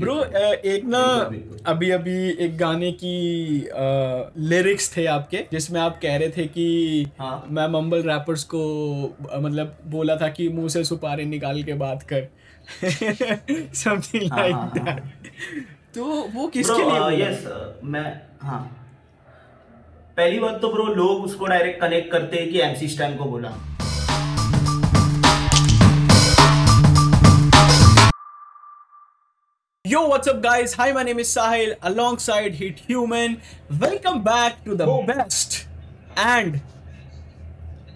[0.00, 0.14] Bro
[0.70, 1.02] एक ना
[1.70, 3.16] अभी अभी एक गाने की
[4.48, 7.46] लिरिक्स थे आपके जिसमें आप कह रहे थे कि हाँ?
[7.48, 8.60] मैं मम्बल रैपर्स को
[9.40, 12.28] मतलब बोला था कि मुँह से सुपारी निकाल के बात कर।
[13.74, 15.02] समथिंग लाइक दैट
[15.94, 16.04] तो
[16.34, 17.44] वो किसके लिए यस
[17.84, 18.08] मैं
[18.42, 18.62] हाँ।
[20.16, 23.48] पहली बात तो ब्रो लोग उसको डायरेक्ट कनेक्ट करते हैं कि एमसी स्टैन को बोला।
[29.86, 30.72] Yo, what's up, guys?
[30.74, 33.40] Hi, my name is Sahil alongside Hit Human.
[33.82, 35.06] Welcome back to the Boom.
[35.06, 35.66] best
[36.16, 36.60] and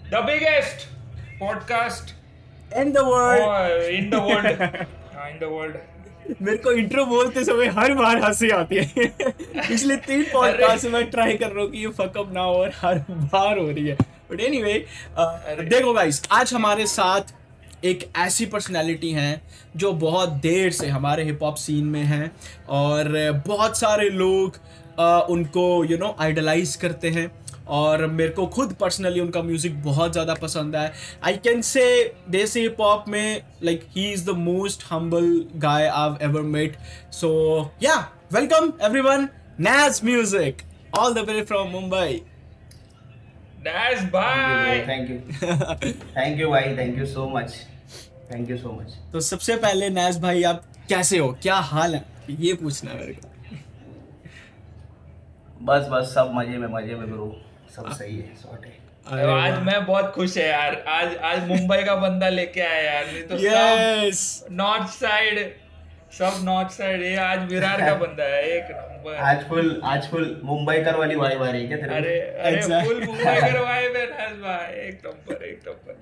[0.09, 0.87] the biggest
[1.39, 2.13] podcast
[2.73, 3.41] in the world.
[3.41, 4.61] Oh, in the world.
[5.31, 5.75] in the world.
[6.41, 9.07] मेरे को intro बोलते समय हर बार हँसी आती है
[9.67, 12.99] पिछले तीन podcast में ट्राई कर रहा हूँ कि ये फकअप ना हो और हर
[13.33, 13.95] बार हो रही है
[14.31, 14.77] बट एनी anyway,
[15.17, 17.33] uh, देखो गाइस आज हमारे साथ
[17.85, 19.41] एक ऐसी पर्सनैलिटी हैं
[19.75, 22.31] जो बहुत देर से हमारे हिप हॉप सीन में हैं
[22.69, 23.09] और
[23.47, 27.31] बहुत सारे लोग uh, उनको यू नो आइडलाइज करते हैं
[27.69, 30.91] और मेरे को खुद पर्सनली उनका म्यूज़िक बहुत ज़्यादा पसंद है
[31.25, 31.83] I can say
[32.29, 35.29] desi hip hop में like he is the most humble
[35.65, 36.77] guy I ever met
[37.11, 37.29] so
[37.83, 37.95] yeah
[38.33, 39.27] welcome everyone
[39.59, 40.61] Naz music
[40.99, 42.21] all the way from Mumbai
[43.63, 44.83] Naz, bye.
[44.85, 45.17] Thank you.
[46.13, 46.75] Thank you, भाई.
[46.75, 47.57] Thank you so much.
[48.31, 48.91] Thank you so much.
[49.13, 51.31] तो सबसे पहले नैज भाई आप कैसे हो?
[51.41, 52.03] क्या हाल है?
[52.29, 53.29] ये पूछना मेरे को।
[55.65, 57.25] बस बस सब मज़े में मज़े में ब्रो
[57.75, 58.79] सब सही है सॉर्ट है.
[59.31, 63.23] आज मैं बहुत खुश है यार। आज आज मुंबई का बंदा लेके आया यार। नहीं
[63.23, 64.17] तो yes.
[64.51, 65.35] नॉर्थ साइड
[66.19, 70.25] सब नॉर्थ साइड है आज विरार का बंदा है एक नंबर। आज फुल आज फुल
[70.43, 73.95] मुंबई कर वाली वाइब आ रही है क्या तेरे अरे अरे फुल मुंबई कर वाइब
[73.95, 75.93] है नाज भाई एक नंबर एक नंबर.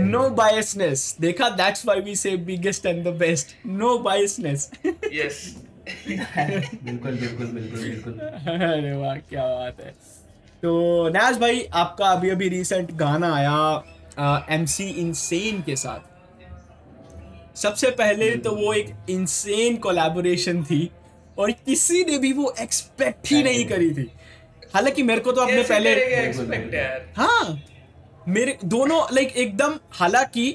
[0.00, 5.38] नो बायसनेस देखा that's why we say biggest and the best no biasness yes
[5.86, 8.12] बिल्कुल बिल्कुल बिल्कुल बिल्कुल.
[8.12, 9.90] अरे वाह क्या बात है.
[10.62, 16.00] तो नयाज भाई आपका अभी अभी रिसेंट गाना आया एम सी इनसेन के साथ.
[17.56, 20.90] सबसे पहले तो वो एक इंसेन कोलैबोरेशन थी.
[21.38, 24.10] और किसी ने भी वो एक्सपेक्ट ही नहीं करी थी।
[24.74, 25.94] हालाँकि मेरे को तो अपने पहले
[27.16, 27.62] हाँ।
[28.28, 30.48] मेरे दोनों लाइक एकदम हालाँकि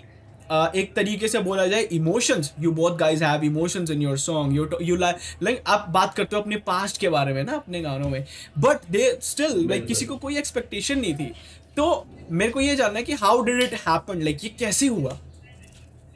[0.76, 4.68] एक तरीके से बोला जाए emotions you both guys have emotions in your song you
[4.82, 8.26] you like आप बात करते हो अपने पास्ट के बारे में ना अपने गानों में।
[8.60, 11.32] बट दे स्टिल लाइक किसी को कोई एक्सपेक्टेशन नहीं थी।
[11.78, 15.18] तो मेरे को ये जानना है कि how did it happen like ये कैसे हुआ?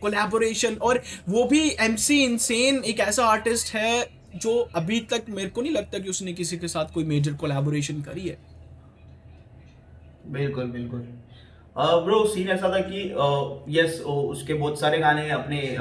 [0.01, 4.01] कोलैबोरेशन और वो भी एम सी इनसेन एक ऐसा आर्टिस्ट है
[4.35, 8.01] जो अभी तक मेरे को नहीं लगता कि उसने किसी के साथ कोई मेजर कोलैबोरेशन
[8.01, 8.37] करी है।
[10.27, 11.07] बिल्कुल बिल्कुल।
[11.77, 13.15] ब्रो सीन ऐसा था कि
[13.79, 15.77] यस उसके बहुत सारे गाने अपने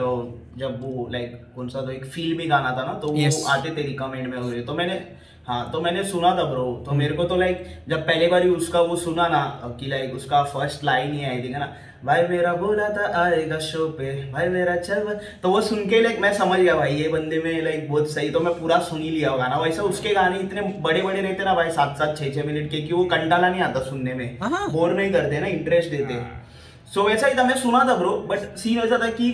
[0.59, 3.83] जब वो लाइक कौन सा तो एक फिल्मी गाना था ना तो वो आते थे
[3.83, 5.17] रिकमेंड में हुए तो मैंने
[5.47, 6.99] हाँ तो मैंने सुना था ब्रो तो hmm.
[6.99, 10.85] मेरे को तो लाइक जब पहले बार उसका वो सुना ना कि लाइक उसका फ़र्स्ट
[10.85, 11.77] लाइन ही आई थी ना?
[12.05, 16.19] भाई मेरा बोला था आएगा शो पे। भाई मेरा चल तो वो सुन के लाइक
[16.21, 19.11] मैं समझ गया भाई ये बंदे में लाइक बहुत सही तो मैं पूरा सुन ही
[19.11, 22.45] लिया गाना वैसे उसके गाने इतने बड़े बड़े रहते ना भाई सात सात छः छः
[22.45, 25.91] मिनट के कि वो कंटाला नहीं आता सुनने में। बोर हाँ। नहीं करते ना इंटरेस्ट
[25.91, 26.23] देते।
[26.95, 29.31] सो so, वैसा ही था मैं सुना था ब्रो बट सीन ऐसा था कि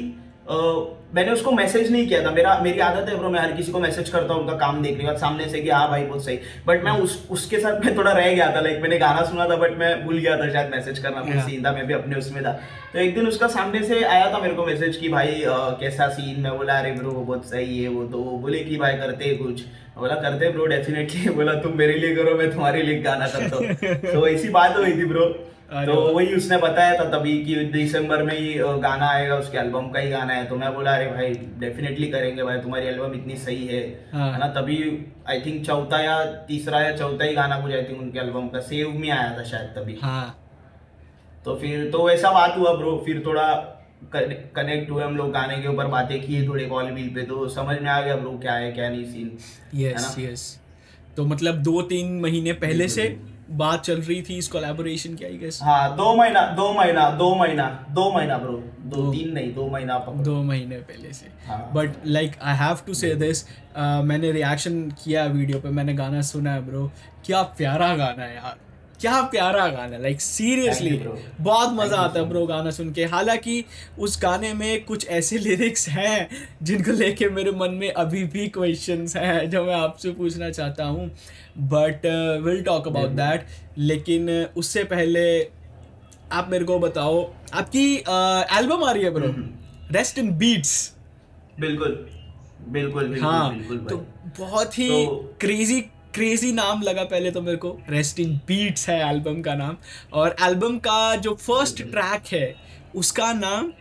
[1.14, 3.80] मैंने उसको मैसेज नहीं किया था। मेरा मेरी आदत है ब्रो मैं हर किसी को
[3.80, 6.38] मैसेज करता हूँ उनका काम देखने के बाद सामने से कि हाँ भाई बहुत सही।
[6.66, 9.56] बट मैं उस उसके साथ मैं थोड़ा रह गया था लाइक मैंने गाना सुना था
[9.56, 12.42] बट मैं भूल गया था शायद मैसेज करना फिर सीन था मैं भी अपने उसमें
[12.44, 12.52] था।
[12.92, 16.08] तो एक दिन उसका सामने से आया था मेरे को मैसेज कि भाई आ, कैसा
[16.08, 18.96] सीन मैं बोला अरे ब्रो वो बहुत सही है वो तो। वो बोले कि भाई
[18.96, 19.62] करते कुछ।
[19.98, 23.94] बोला करते ब्रो डेफिनेटली बोला तुम मेरे लिए करो मैं तुम्हारे लिए गाना करता हूँ।
[24.12, 25.24] तो ऐसी बात हुई थी ब्रो
[25.70, 30.00] तो वही। उसने बताया था तभी कि दिसंबर में ही गाना आएगा उसके एल्बम का
[30.00, 33.66] ही गाना है। तो मैं बोला अरे भाई डेफिनेटली करेंगे भाई तुम्हारी एल्बम इतनी सही
[33.66, 33.82] है।
[34.12, 34.48] हाँ। है ना?
[34.50, 34.78] तभी
[35.28, 38.60] आई थिंक चौथा या तीसरा या चौथा ही गाना कुछ आई थिंक उनके एल्बम का
[38.62, 40.36] सेव में आया था शायद तभी। हाँ।
[41.44, 43.46] तो फिर तो वैसा बात हुआ ब्रो फिर थोड़ा
[44.14, 47.78] कनेक्ट हुए हम लोग गाने के ऊपर बातें की थोड़े कॉल बिल पे तो समझ
[47.78, 49.36] में आ गया ब्रो क्या है क्या नहीं सीन
[49.74, 50.44] यस यस
[51.16, 53.04] तो मतलब दो तीन महीने पहले से
[53.50, 57.34] बात चल रही थी इस कोलैबोरेशन की आई गेस हाँ दो महीना दो महीना दो
[57.34, 61.26] महीना दो महीना ब्रो दो, दो। तीन नहीं दो महीना दो महीने पहले से।
[61.74, 63.44] But like I have to say this
[63.76, 66.90] मैंने रिएक्शन किया वीडियो पे मैंने गाना सुना है ब्रो
[67.26, 68.58] क्या प्यारा गाना है यार।
[69.00, 70.90] क्या प्यारा गाना लाइक सीरियसली
[71.40, 73.64] बहुत मज़ा आता है ब्रो गाना सुन के। हालाँकि
[73.98, 76.28] उस गाने में कुछ ऐसे लिरिक्स हैं
[76.62, 81.10] जिनको लेके मेरे मन में अभी भी क्वेश्चंस हैं जो मैं आपसे पूछना चाहता हूँ।
[81.60, 82.06] But
[82.44, 83.46] will talk about that
[83.78, 85.42] लेकिन uh, उससे पहले
[86.32, 87.94] आप मेरे को बताओ आपकी
[88.58, 89.34] एल्बम uh, आ रही है ब्रो
[89.92, 90.94] रेस्ट इन बीट्स
[91.60, 92.06] बिल्कुल
[92.68, 93.96] बिल्कुल बिल्कुल हाँ बिल्कुल तो
[94.38, 95.80] बहुत ही तो- क्रेजी
[96.14, 99.76] क्रेजी नाम लगा पहले तो मेरे को। रेस्ट इन बीट्स है एल्बम का नाम।
[100.12, 102.54] और एल्बम का जो फ़र्स्ट ट्रैक है
[102.94, 103.72] उसका नाम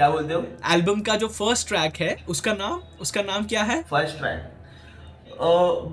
[0.00, 0.40] क्या बोलते हो?
[0.72, 3.80] एल्बम का जो फ़र्स्ट ट्रैक है उसका नाम उसका नाम क्या है?
[3.90, 4.46] First track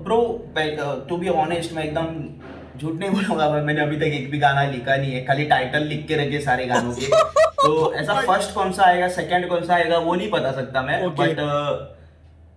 [0.04, 0.20] bro
[1.08, 2.06] to be honest मैं एकदम
[2.78, 5.84] झूठ नहीं बोलूँगा भाई मैंने अभी तक एक भी गाना लिखा नहीं है खाली टाइटल
[5.84, 7.06] लिख के रखे सारे गानों के।
[7.62, 11.00] तो ऐसा फ़र्स्ट कौन सा आएगा सेकंड कौन सा आएगा वो नहीं बता सकता मैं
[11.06, 11.18] Okay.
[11.20, 11.36] बट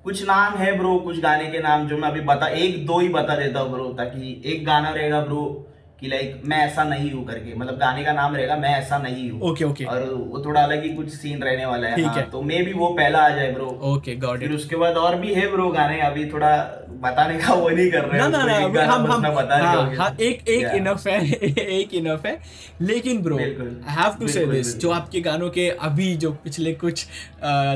[0.04, 3.10] कुछ नाम है ब्रो कुछ गाने के नाम जो मैं अभी बता एक दो ही
[3.10, 5.44] बता देता हूँ ब्रो ताकि एक गाना रहेगा ब्रो
[6.02, 9.30] कि लाइक मैं ऐसा नहीं हूँ करके। मतलब गाने का नाम रहेगा मैं ऐसा नहीं
[9.32, 12.24] हूँ। ओके ओके और वो थोड़ा अलग ही कुछ सीन रहने वाला है हाँ, है।
[12.30, 15.34] तो मे भी वो पहला आ जाए ब्रो ओके गॉट फिर उसके बाद और भी
[15.34, 16.50] है ब्रो गाने। अभी थोड़ा
[17.04, 20.48] बताने का वो नहीं कर रहे ना ना ना हम हम बता हाँ हाँ एक
[20.50, 21.20] एक इनफ है
[21.78, 22.38] एक इनफ है।
[22.82, 23.38] लेकिन bro.
[23.38, 27.06] I have to say this जो आपके गानों के अभी जो पिछले कुछ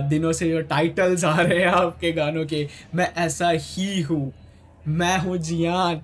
[0.09, 4.31] दिनों से जो टाइटल्स आ रहे हैं आपके गानों के मैं ऐसा ही हूँ।
[4.87, 6.01] मैं हूँ जियान।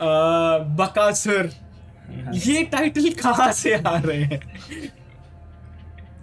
[0.00, 1.50] बकासुर।
[2.34, 4.40] ये टाइटल कहाँ से आ रहे हैं?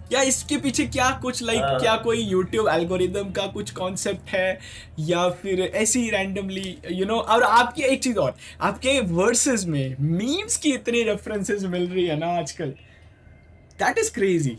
[0.08, 4.60] क्या इसके पीछे क्या कुछ लाइक अ, क्या कोई YouTube एल्गोरिदम का कुछ कॉन्सेप्ट है?
[4.98, 9.96] या फिर ऐसे ही रैंडमली यू नो और आपकी एक चीज़ और आपके वर्सेस में
[10.00, 12.68] मीम्स की इतनी रेफरेंसेस मिल रही है ना आजकल।
[13.78, 14.58] That is crazy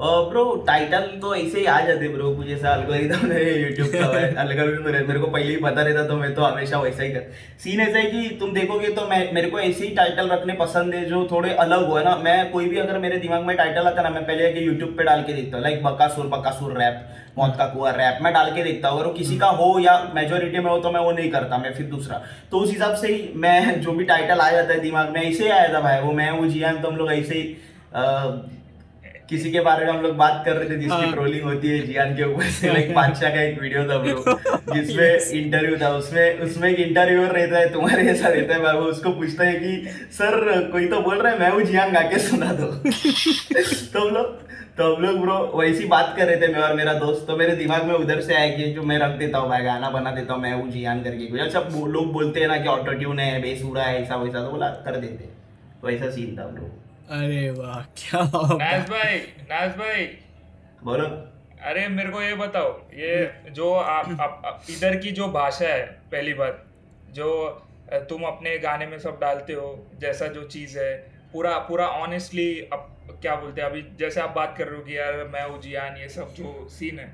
[0.00, 4.84] bro title तो ऐसे ही आ जाते ब्रो कुछ ऐसा अलगोरिदम है यूट्यूब का अलगोरिदम
[5.08, 7.30] मेरे को पहले ही पता रहता तो मैं तो हमेशा वैसा ही कर
[7.64, 10.94] सीन ऐसा है कि तुम देखोगे तो मैं मेरे को ऐसे ही टाइटल रखने पसंद
[10.94, 12.16] है जो थोड़े अलग हो है ना?
[12.16, 15.04] मैं कोई भी अगर मेरे दिमाग में टाइटल आता ना मैं पहले आके यूट्यूब पे
[15.04, 17.06] डाल के देखता हूँ लाइक बकासुर बकासुर रैप
[17.38, 19.96] मौत का कुआ रैप मैं डाल के देखता हूँ अगर वो किसी का हो या
[20.14, 22.20] मेजोरिटी में हो तो मैं वो नहीं करता मैं फिर दूसरा।
[22.50, 25.44] तो उस हिसाब से ही मैं जो भी टाइटल आ जाता है दिमाग में ऐसे
[25.44, 27.56] ही आया था भाई वो मैं वो जियान तो हम लोग ऐसे ही
[29.28, 31.78] किसी के बारे में हम लोग बात कर रहे थे जिसकी हाँ। ट्रोलिंग होती है
[31.86, 36.40] जियान के ऊपर से लाइक बादशाह का एक वीडियो था ब्रो जिसमें इंटरव्यू था उसमें
[36.40, 40.68] उसमें एक इंटरव्यूअर रहता है तुम्हारे जैसा रहता है बाबू उसको पूछता है कि सर
[40.72, 42.66] कोई तो बोल रहा है मैं हूँ जियान गा के सुना दो।
[43.94, 44.44] तो हम लोग
[44.76, 47.56] तो हम लोग ब्रो वैसी बात कर रहे थे मैं और मेरा दोस्त तो मेरे
[47.56, 50.34] दिमाग में उधर से आया कि जो मैं रख देता हूँ भाई गाना बना देता
[50.34, 53.42] हूँ मैं हूँ जियान करके कुछ अच्छा लोग बोलते हैं ना कि ऑटो ट्यून है
[53.42, 55.28] बेस हो है ऐसा वैसा तो बोला कर देते
[55.84, 59.16] वैसा सीन था ब्रो अरे वाह क्या नाज भाई
[59.50, 60.04] नाज भाई।
[60.84, 61.04] बोलो।
[61.68, 65.82] अरे मेरे को ये बताओ ये जो आप, आप, आप इधर की जो भाषा है
[66.12, 66.64] पहली बात
[67.10, 67.28] जो
[68.08, 70.94] तुम अपने गाने में सब डालते हो जैसा जो चीज़ है
[71.32, 72.90] पूरा पूरा ऑनेस्टली अब
[73.22, 75.96] क्या बोलते हैं अभी जैसे आप बात कर रहे हो कि यार मैं हूँ जियान
[75.96, 77.12] ये सब जो सीन है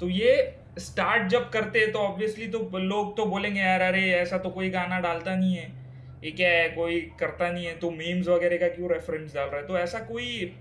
[0.00, 4.38] तो ये स्टार्ट जब करते हैं तो ऑब्वियसली तो लोग तो बोलेंगे यार अरे ऐसा
[4.38, 5.85] तो कोई गाना डालता नहीं है।
[6.26, 9.60] ये क्या है कोई करता नहीं है तो मीम्स वगैरह का क्यों रेफरेंस डाल रहा
[9.60, 9.66] है?
[9.66, 10.52] तो ऐसा कोई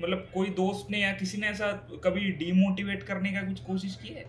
[0.00, 1.66] मतलब कोई दोस्त ने या किसी ने ऐसा
[2.04, 4.24] कभी डीमोटिवेट करने का कुछ कोशिश की है?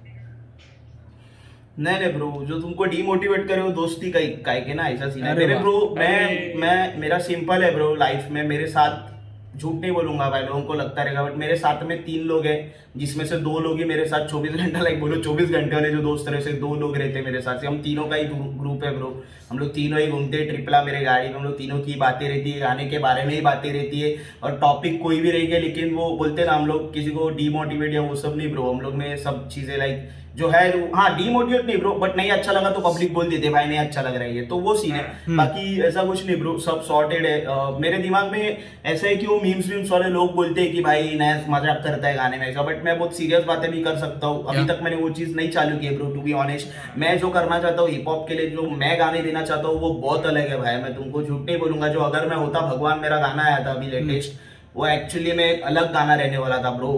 [1.80, 5.10] नहीं नहीं ब्रो जो तुमको डीमोटिवेट करे वो दोस्ती का ही का के ना ऐसा
[5.10, 9.13] सीन है। मेरे ब्रो मैं मैं मेरा सिंपल है ब्रो लाइफ में मेरे साथ
[9.54, 12.74] झूठ नहीं बोलूँगा भाई, लोगों को लगता रहेगा बट मेरे साथ में तीन लोग हैं,
[12.98, 16.02] जिसमें से दो लोग ही मेरे साथ चौबीस घंटा लाइक बोलो चौबीस घंटे वाले जो
[16.02, 18.84] दोस्त रहे से दो लोग रहते हैं मेरे साथ से। हम तीनों का ही ग्रुप
[18.84, 21.80] है ब्रो हम लोग तीनों ही घूमते हैं ट्रिपला मेरे गाड़ी में, हम लोग तीनों
[21.80, 25.20] की बातें रहती है, गाने के बारे में ही बातें रहती है, और टॉपिक कोई
[25.22, 28.52] भी रहेगा, लेकिन वो बोलते ना हम लोग, किसी को डीमोटिवेट या वो सब नहीं
[28.52, 32.16] ब्रो हम लोग में सब चीज़ें लाइक जो है जो हाँ डीमोटिवेट नहीं ब्रो बट
[32.18, 34.58] नहीं अच्छा लगा तो पब्लिक बोल देते भाई नहीं अच्छा लग रहा है ये। तो
[34.58, 38.32] वो सीन है। हम्म। बाकी ऐसा कुछ नहीं ब्रो सब सॉर्टेड है। अ, मेरे दिमाग
[38.32, 41.82] में ऐसा है कि वो मीम्स वीम्स वाले लोग बोलते हैं कि भाई नया मज़ाक
[41.84, 44.66] करता है गाने में ऐसा। बट मैं बहुत सीरियस बातें भी कर सकता हूँ। अभी
[44.66, 47.60] तक मैंने वो चीज़ नहीं चालू की है ब्रो टू बी ऑनेस्ट मैं जो करना
[47.60, 50.50] चाहता हूँ हिप हॉप के लिए जो मैं गाने देना चाहता हूँ वो बहुत अलग
[50.50, 53.66] है भाई। मैं तुमको झूठ नहीं बोलूँगा जो अगर मैं होता भगवान मेरा गाना आया
[53.66, 54.40] था अभी लेटेस्ट
[54.76, 56.94] वो एक्चुअली में अलग गाना रहने वाला था ब्रो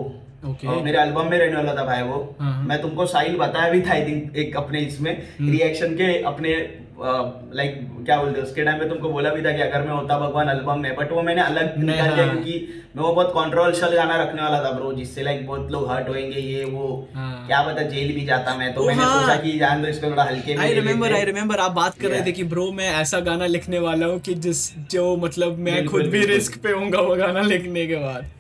[0.45, 3.81] और मेरे एल्बम में रहने वाला था भाई वो हाँ। मैं तुमको साहिल बताया भी
[3.81, 6.55] था आई थिंक एक अपने इसमें हम्म। रिएक्शन के अपने
[6.97, 10.49] लाइक क्या बोलते उसके टाइम पे तुमको बोला भी था कि अगर मैं होता भगवान
[10.49, 14.21] एल्बम में बट वो मैंने अलग निकाल लिया हाँ। क्योंकि मैं वो बहुत कॉन्ट्रोवर्शियल गाना
[14.21, 17.81] रखने वाला था ब्रो जिससे लाइक बहुत लोग हर्ट होंगे ये वो हाँ। क्या पता
[17.85, 20.63] जेल भी जाता मैं तो मैंने हाँ। सोचा कि जान दो इसको थोड़ा हल्के में
[20.63, 23.19] आई ले रिमेम्बर आई हैं। रिमेम्बर आप बात कर रहे थे कि ब्रो मैं ऐसा
[23.21, 27.15] गाना लिखने वाला हूँ कि जिस जो मतलब मैं खुद भी रिस्क पे होऊँगा वो
[27.15, 28.31] गाना लिखने के बाद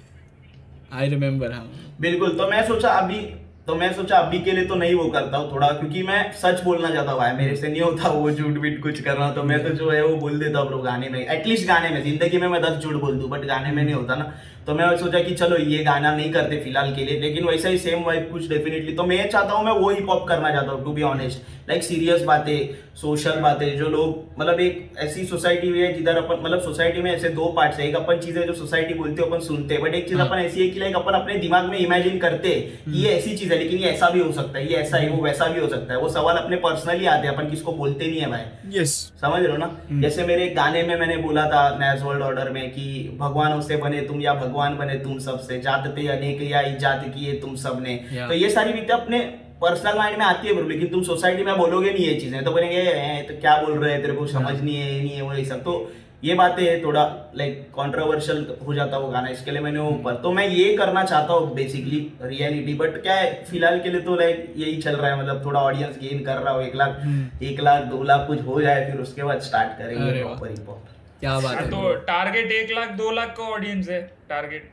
[0.95, 1.65] आई रिमेम्बर हाँ।
[2.01, 3.19] बिल्कुल तो मैं सोचा अभी
[3.67, 6.61] तो मैं सोचा अभी के लिए तो नहीं वो करता हूँ थोड़ा, क्योंकि मैं सच
[6.63, 9.57] बोलना चाहता हूँ, भाई, मेरे से नहीं होता वो झूठ बीट कुछ करना तो मैं
[9.63, 12.61] तो जो है वो बोल देता हूँ गाने में एटलीस्ट गाने में, ज़िंदगी में मैं
[12.61, 14.31] दस झूठ बोल दूँ बट गाने में नहीं होता ना।
[14.67, 17.77] तो मैं सोचा कि चलो ये गाना नहीं करते फ़िलहाल के लिए लेकिन वैसा ही
[17.77, 20.83] सेम वाइब कुछ डेफिनेटली तो मैं चाहता हूँ मैं वो हिप हॉप करना चाहता हूँ
[20.85, 22.57] to be honest like serious बातें
[22.95, 27.29] सोशल बातें जो लोग मतलब एक ऐसी सोसाइटी है जिधर अपन मतलब सोसाइटी में ऐसे
[27.29, 30.07] दो पार्ट्स है। एक अपन चीज़ें जो सोसाइटी बोलते हो अपन सुनते हैं। बट एक
[30.09, 33.09] चीज़ हाँ। अपन ऐसी है कि लाइक अपन अपने दिमाग में इमेजिन करते हैं ये
[33.09, 35.47] ऐसी चीज़ है लेकिन ये ऐसा भी हो सकता है ये ऐसा है वो वैसा
[35.47, 38.29] भी हो सकता है। वो सवाल अपने पर्सनली आते हैं अपन किसको बोलते नहीं है
[38.29, 39.71] भाई। यस समझ रहे हो ना?
[39.89, 43.77] हम्म। जैसे मेरे गाने में मैंने बोला था नैज वर्ल्ड ऑर्डर में कि भगवान से
[43.77, 48.33] बने तुम या भगवान। बने तुम सबसे। जाते अनेक या इजात किए तुम सबने। तो
[48.33, 49.19] ये सारी बीते अपने
[49.61, 52.51] पर्सनल माइंड में आती है ब्रो लेकिन तुम सोसाइटी में बोलोगे नहीं ये चीज़ें। तो
[52.51, 54.01] बोलेंगे तो क्या बोल रहे हैं?
[54.01, 55.91] तेरे को समझ नहीं है ये नहीं है वो ये सब। तो
[56.23, 57.01] ये बातें थोड़ा
[57.37, 61.33] लाइक कॉन्ट्रोवर्शियल हो जाता वो गाना इसके लिए मैंने ऊपर तो मैं ये करना चाहता
[61.33, 65.19] हूँ बेसिकली रियलिटी बट क्या है फ़िलहाल के लिए तो लाइक यही चल रहा है
[65.19, 68.41] मतलब थोड़ा ऑडियंस गेन कर रहा हूँ एक लाख हम्म। एक लाख दो लाख कुछ
[68.45, 70.94] हो जाए फिर उसके बाद स्टार्ट करेंगे प्रॉपर हॉप
[71.25, 74.71] क्या बात है तो टारगेट एक लाख दो लाख का ऑडियंस है टारगेट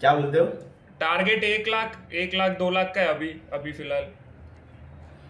[0.00, 0.44] क्या बोलते हो?
[1.00, 4.06] टारगेट एक लाख एक लाख दो लाख का है अभी अभी फ़िलहाल।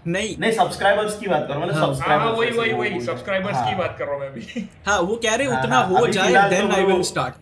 [0.07, 3.57] नहीं। नहीं सब्सक्राइबर्स की बात कर रहा हूँ मतलब सब्सक्राइबर्स हाँ, वही वही वही सब्सक्राइबर्स
[3.57, 6.07] की हाँ। बात कर रहा हूँ मैं भी हाँ वो कह रहे हाँ, उतना हो
[6.09, 7.35] जाए देन आई विल स्टार्ट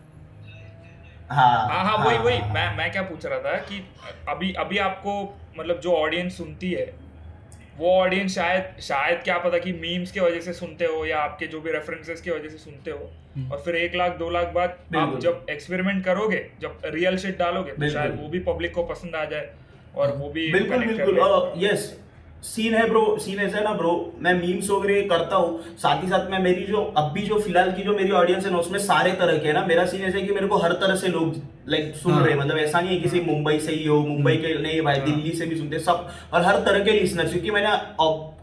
[1.31, 3.83] हाँ हाँ हाँ वही वही मैं मैं क्या पूछ रहा था कि
[4.29, 5.13] अभी अभी आपको
[5.59, 6.85] मतलब जो ऑडियंस सुनती है
[7.81, 11.47] वो ऑडियंस शायद शायद क्या पता कि मीम्स की वजह से सुनते हो या आपके
[11.47, 14.51] जो भी रेफरेंसेस की वजह से सुनते हो। हम्म। और फिर एक लाख दो लाख
[14.55, 18.83] बाद आप जब एक्सपेरिमेंट करोगे जब रियल शिट डालोगे तो शायद वो भी पब्लिक को
[18.85, 19.49] पसंद आ जाए
[19.95, 21.91] और वो भी बिल्कुल बिल्कुल। यस
[22.43, 26.07] सीन है ब्रो सीन ऐसा है ना ब्रो मैं मीम्स वगैरह करता हूँ साथ ही
[26.09, 28.79] साथ में मेरी जो अब भी जो फ़िलहाल की जो मेरी ऑडियंस है ना उसमें
[28.81, 31.07] सारे तरह के है ना मेरा सीन ऐसा है कि मेरे को हर तरह से
[31.09, 31.35] लोग
[31.67, 34.35] लाइक like, सुन हाँ। रहे मतलब ऐसा नहीं है किसी मुंबई से ही हो मुंबई
[34.35, 37.51] के नहीं भाई हाँ। दिल्ली से भी सुनते सब और हर तरह के लिसनर क्योंकि
[37.51, 37.69] मैंने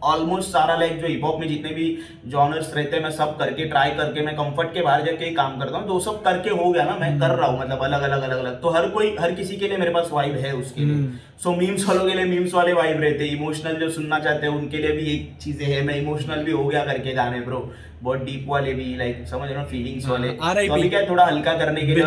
[0.03, 1.87] ऑलमोस्ट सारा लाइक जो हिप हॉप में जितने भी
[2.27, 5.79] जॉनर्स रहते हैं मैं सब करके ट्राई करके मैं कंफर्ट के बाहर जाके काम करता
[5.79, 8.39] हूँ तो सब करके हो गया ना मैं कर रहा हूँ मतलब अलग अलग अलग
[8.39, 11.11] अलग। तो हर कोई हर किसी के लिए मेरे पास वाइब है उसके लिए।
[11.43, 14.55] सो मीम्स वालों के लिए मीम्स वाले वाइब रहते हैं इमोशनल जो सुनना चाहते हैं
[14.55, 17.71] उनके लिए भी एक चीज़ें है। मैं इमोशनल भी हो गया करके गाने ब्रो
[18.03, 20.29] बहुत डीप वाले भी लाइक समझ रहे हो फीलिंग्स हाँ, वाले।
[20.67, 22.05] तो अभी क्या थोड़ा हल्का करने के लिए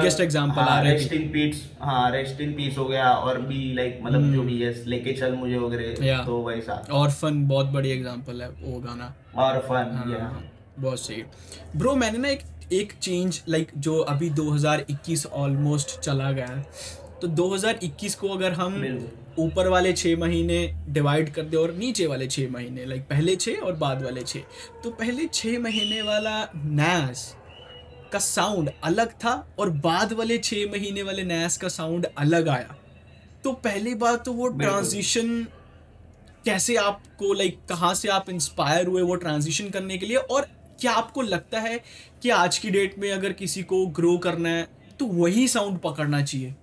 [1.01, 4.47] रेस्ट इन पीस हाँ रेस्ट इन पीस हो गया और भी लाइक मतलब जो hmm.
[4.47, 8.79] भी है लेके चल मुझे वगैरह तो वैसा और फन बहुत बड़ी एग्जांपल है वो
[8.79, 11.23] गाना। और फन या हाँ, बहुत सही।
[11.75, 12.41] ब्रो मैंने ना एक
[12.73, 16.63] एक चेंज लाइक जो अभी 2021 ऑलमोस्ट चला गया
[17.21, 22.27] तो 2021 को अगर हम ऊपर वाले छः महीने डिवाइड कर दे और नीचे वाले
[22.27, 24.39] छः महीने लाइक पहले छः और बाद वाले छः
[24.83, 27.35] तो पहले छः महीने वाला नैस
[28.11, 32.75] का साउंड अलग था और बाद वाले छः महीने वाले नैस का साउंड अलग आया।
[33.43, 35.43] तो पहली बार तो वो ट्रांजिशन
[36.45, 40.17] कैसे आपको लाइक कहाँ से आप इंस्पायर हुए वो ट्रांजिशन करने के लिए?
[40.17, 40.47] और
[40.81, 41.79] क्या आपको लगता है
[42.23, 44.67] कि आज की डेट में अगर किसी को ग्रो करना है
[44.99, 46.55] तो वही साउंड पकड़ना चाहिए?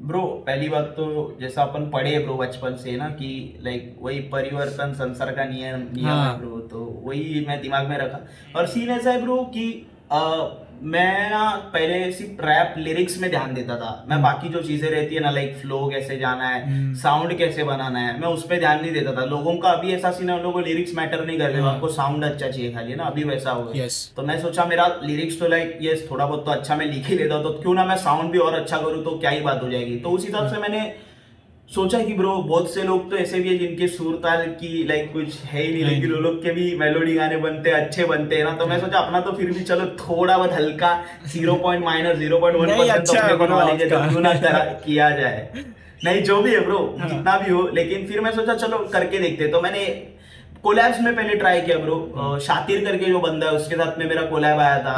[0.00, 1.06] ब्रो पहली बात तो
[1.40, 6.06] जैसा अपन पढ़े ब्रो बचपन से ना कि लाइक वही परिवर्तन संसार का नियम नियम
[6.06, 6.32] हाँ.
[6.32, 8.20] है ब्रो तो वही मैं दिमाग में रखा
[8.56, 9.66] और सीन ऐसा है ब्रो कि
[10.82, 11.40] मैं ना
[11.72, 15.20] पहले सिर्फ़ रैप लिरिक्स में ध्यान देता था। मैं हम्म। बाकी जो चीज़ें रहती है
[15.20, 18.80] ना लाइक फ्लो कैसे जाना है साउंड हम्म। कैसे बनाना है मैं उस पर ध्यान
[18.82, 21.58] नहीं देता था। लोगों का अभी ऐसा सीन है लोगों को लिरिक्स मैटर नहीं करते
[21.58, 23.04] हाँ। आपको साउंड अच्छा चाहिए खाली ना?
[23.04, 26.50] अभी वैसा हो गया। तो मैं सोचा मेरा लिरिक्स तो लाइक ये थोड़ा बहुत तो
[26.50, 29.18] अच्छा मैं लिख ही लेता तो क्यों ना मैं साउंड भी और अच्छा करूँ तो
[29.18, 29.96] क्या ही बात हो जाएगी?
[29.98, 30.80] तो उस हिसाब से मैंने
[31.70, 35.12] सोचा कि ब्रो बहुत से लोग तो ऐसे भी है जिनके सुर ताल की लाइक
[35.12, 38.36] कुछ है ही नहीं लेकिन वो लोग के भी मेलोडी गाने बनते हैं अच्छे बनते
[38.36, 40.92] हैं ना। तो मैं सोचा अपना तो फिर भी चलो थोड़ा बहुत हल्का
[41.26, 44.32] zero point minus zero point one percent तो क्यों ना
[44.84, 45.64] किया जाए।
[46.04, 49.18] नहीं जो भी है ब्रो हाँ। जितना भी हो लेकिन फिर मैं सोचा चलो करके
[49.18, 49.86] देखते तो मैंने
[50.62, 54.22] कोलैब्स में पहले ट्राई किया ब्रो। शातिर करके जो बंदा है उसके साथ में मेरा
[54.30, 54.94] कोलैब आया था।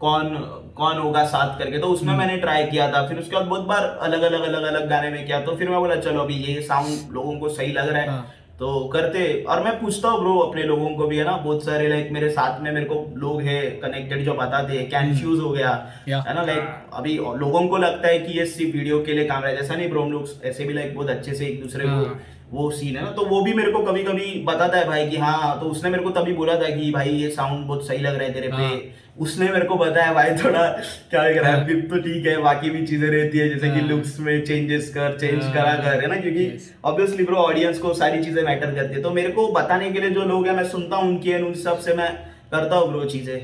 [0.00, 0.36] कौन?
[0.76, 3.66] कौन होगा साथ करके। तो उसमें हम्म। मैंने ट्राई किया था। फिर उसके बाद बहुत
[3.66, 6.60] बार अलग अलग अलग अलग गाने में किया। तो फिर मैं बोला चलो अभी ये
[6.62, 8.26] साउंड लोगों को सही लग रहा है। हाँ।
[8.58, 11.36] तो करते। और मैं पूछता हूँ ब्रो अपने लोगों को भी है ना?
[11.36, 15.40] बहुत सारे लाइक मेरे साथ में मेरे को लोग है कनेक्टेड जो बताते हैं। कैंफ्यूज
[15.40, 15.70] हो गया।
[16.08, 16.42] है ना?
[16.42, 19.56] लाइक अभी लोगों को लगता है कि ये सिर्फ़ वीडियो के लिए काम रहा है।
[19.56, 22.20] जैसा नहीं ब्रो हम लोग ऐसे भी लाइक बहुत अच्छे से एक दूसरे को हाँ।
[22.52, 23.10] वो सीन है ना?
[23.10, 26.04] तो वो भी मेरे को कभी कभी बताता है भाई कि हाँ तो उसने मेरे
[26.04, 28.62] को तभी बोला था कि भाई ये साउंड बहुत सही लग रहा है तेरे पे।
[28.62, 28.76] हाँ।
[29.16, 30.62] उसने मेरे को बताया भाई थोड़ा
[31.10, 34.26] क्या रहा है। तो ठीक है बाकी भी चीज़ें रहती है जैसे कि लुक्स हाँ।
[34.26, 36.16] में चेंजेस कर चेंज हाँ। करा कर है ना?
[36.16, 40.00] क्योंकि ऑब्वियसली ब्रो ऑडियंस को सारी चीज़ें मैटर करती है। तो मेरे को बताने के
[40.00, 42.12] लिए जो लोग हैं मैं सुनता हूँ उनकी उन सबसे मैं
[42.52, 43.38] करता हूँ ब्रो चीज़ें।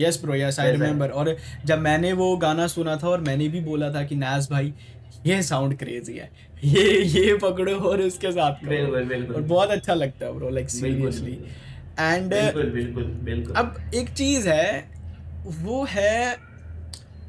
[0.00, 3.60] Yes bro yes I remember और जब मैंने वो गाना सुना था और मैंने भी
[3.60, 4.72] बोला था कि नाज भाई
[5.26, 6.30] ये साउंड क्रेजी है।
[6.64, 10.70] ये ये पकड़ो और उसके साथ बिल्कुल बिल्कुल। और बहुत अच्छा लगता है ब्रो लाइक
[10.70, 11.38] सीरियसली
[12.00, 14.88] एंड बिल्कुल बिल्कुल बिल्कुल। अब एक चीज़ है
[15.46, 16.36] वो है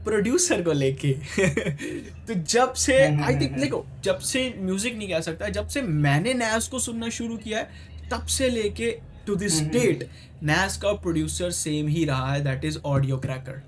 [0.06, 1.12] प्रोड्यूसर को लेके।
[2.28, 6.34] तो जब से आई थिंक देखो जब से म्यूज़िक नहीं कह सकता जब से मैंने
[6.34, 8.92] नैस को सुनना शुरू किया है तब से लेके
[9.28, 10.08] टू दिस डेट
[10.44, 13.62] नैस का प्रोड्यूसर सेम ही रहा है that is audio cracker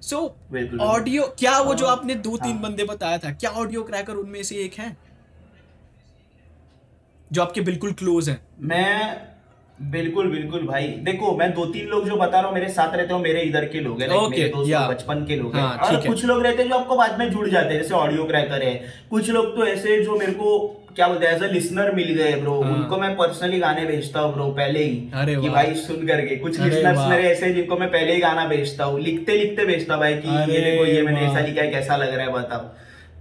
[0.00, 0.18] so
[0.80, 4.42] audio क्या वो जो। आपने दो तीन हाँ। बंदे बताया था क्या ऑडियो क्रैकर उनमें
[4.42, 4.96] से एक है?
[7.30, 9.31] जो आपके बिल्कुल क्लोज है। मैं
[9.90, 13.12] बिल्कुल बिल्कुल भाई। देखो मैं दो तीन लोग जो बता रहा हूँ मेरे साथ रहते
[13.12, 16.06] हो मेरे इधर के लोग हैं okay, मेरे दोस्त बचपन के लोग हैं हाँ, और
[16.08, 18.74] कुछ लोग रहते हैं जो आपको बाद में जुड़ जाते हैं जैसे ऑडियो क्रैकर है।
[19.10, 20.58] कुछ लोग तो ऐसे जो मेरे को
[20.96, 22.72] क्या बोलते हैं एज अ लिसनर मिल गए ब्रो हाँ.
[22.72, 24.96] उनको मैं पर्सनली गाने भेजता हूँ ब्रो पहले ही
[25.36, 29.00] कि भाई सुन करके। कुछ लिसनर्स मेरे ऐसे जिनको मैं पहले ही गाना भेजता हूँ
[29.00, 32.26] लिखते लिखते भेजता भाई कि ये देखो ये मैंने ऐसा लिखा है कैसा लग रहा
[32.26, 32.70] है बताओ।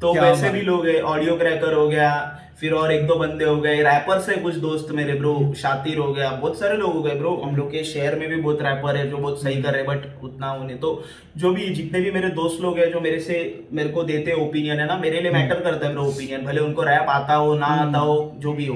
[0.02, 2.12] तो वैसे भी लोग है ऑडियो क्रैकर हो गया
[2.60, 6.12] फिर और एक दो बंदे हो गए रैपर से कुछ दोस्त मेरे ब्रो शातिर हो
[6.14, 8.98] गया बहुत सारे लोग हो गए ब्रो हम लोग के शहर में भी बहुत रैपर
[8.98, 11.04] है जो बहुत सही कर रहे बट उतना उन्हें तो
[11.38, 13.38] जो भी जितने भी मेरे दोस्त लोग हैं जो मेरे से
[13.72, 16.84] मेरे को देते ओपिनियन है ना मेरे लिए मैटर करता है ब्रो ओपिनियन भले उनको
[16.84, 18.76] रैप आता हो ना आता हो जो भी हो।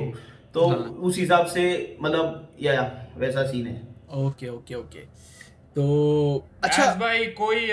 [0.53, 3.81] तो हाँ। उस हिसाब से मतलब या वैसा सीन है।
[4.25, 4.99] Okay okay okay.
[5.75, 7.67] तो अच्छा भाई कोई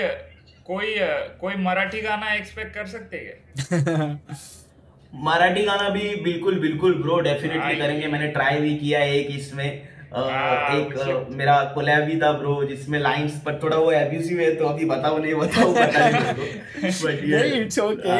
[0.65, 0.95] कोई
[1.41, 4.19] कोई मराठी गाना एक्सपेक्ट कर सकते हैं
[5.23, 9.67] मराठी गाना भी बिल्कुल बिल्कुल ब्रो डेफिनेटली करेंगे। मैंने ट्राई भी किया है एक इसमें।
[10.15, 14.65] हाँ, एक मेरा कोलैब भी था ब्रो जिसमें लाइंस पर थोड़ा वो एब्यूसिव है तो
[14.65, 18.17] अभी बताओ नहीं बताओ पता नहीं इट्स ओके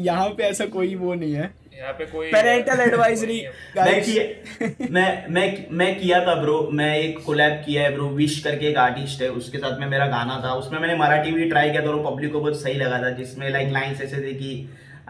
[0.04, 1.50] यहाँ पे ऐसा कोई वो नहीं है।
[1.80, 3.36] यहाँ पे कोई पेरेंटल एडवाइजरी
[3.76, 8.38] मैं किया मैं मैं मैं किया था ब्रो मैं एक कोलैब किया है ब्रो विश
[8.38, 9.28] करके एक आर्टिस्ट है.
[9.30, 10.52] उसके साथ में मेरा गाना था.
[10.54, 13.48] उसमें मैंने मराठी भी ट्राई किया था और पब्लिक को बहुत सही लगा था जिसमें
[13.50, 14.50] लाइक लाइन्स ऐसे थे कि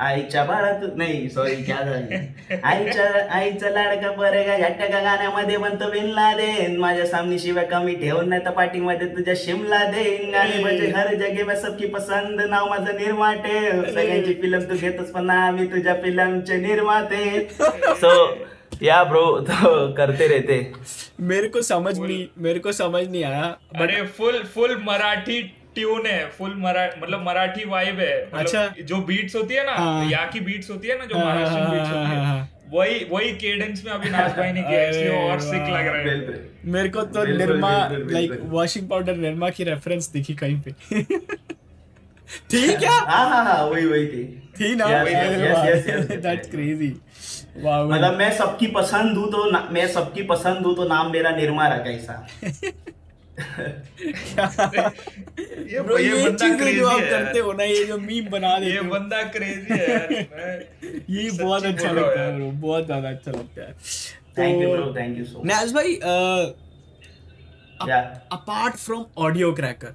[0.00, 2.57] आईच्या बाळात नाही सॉरी क्या झालं?
[2.64, 3.04] आईच्या
[3.37, 8.50] आईचा लाडका बरेगा घट्टका गाण्यामध्ये म्हणतो विनला देन माझ्या सामने शिवाय कमी ठेवून नाही तर
[8.50, 10.30] पाठीमध्ये तुझ्या शिमला देईन.
[10.33, 13.61] गाणी म्हणजे हर जगे में सबकी पसंद नाव माझं निर्माते.
[13.92, 17.49] सगळ्यांची फिल्म तू घेतोस पण आम्ही तुझ्या फिल्मचे निर्माते.
[17.50, 18.12] सो
[18.83, 20.61] या ब्रो तो करते रहते
[21.21, 25.40] मेरे को समझ नहीं मेरे को समझ नहीं आया अरे फुल फुल मराठी
[25.75, 29.73] ट्यून है फुल मरा मतलब मराठी वाइब है। मतलब अच्छा। जो बीट्स होती है ना
[29.73, 32.17] हाँ, यहाँ की बीट्स होती है ना जो हाँ, महाराष्ट्र हाँ, बीट्स हाँ, होती है।
[32.17, 35.87] हाँ, हाँ, वही वही केडेंस में अभी नाच भाई ने किया इसलिए और सिक लग
[35.87, 36.41] रहा है।
[36.73, 41.02] मेरे को तो Nirma like washing powder Nirma की रेफरेंस दिखी कहीं पे।
[42.52, 42.91] थी क्या?
[42.91, 44.25] हाँ हाँ हाँ वही वही थी।
[44.61, 44.87] थी ना?
[44.87, 46.89] दैट्स क्रेजी
[47.56, 51.91] मतलब मैं सबकी पसंद हूँ तो मैं सबकी पसंद हूँ तो नाम मेरा निर्मा रखा
[51.91, 52.26] ऐसा
[55.73, 58.73] ये ब्रो ये, ये चीज़ जो आप करते हो ना ये जो मीम बना देते
[58.73, 60.67] ये बंदा क्रेजी है यार
[61.11, 63.73] ये बहुत अच्छा लगता है ब्रो बहुत ज़्यादा अच्छा लगता है।
[64.39, 65.95] Thank you bro thank you so Naz भाई
[68.33, 69.95] apart from audio cracker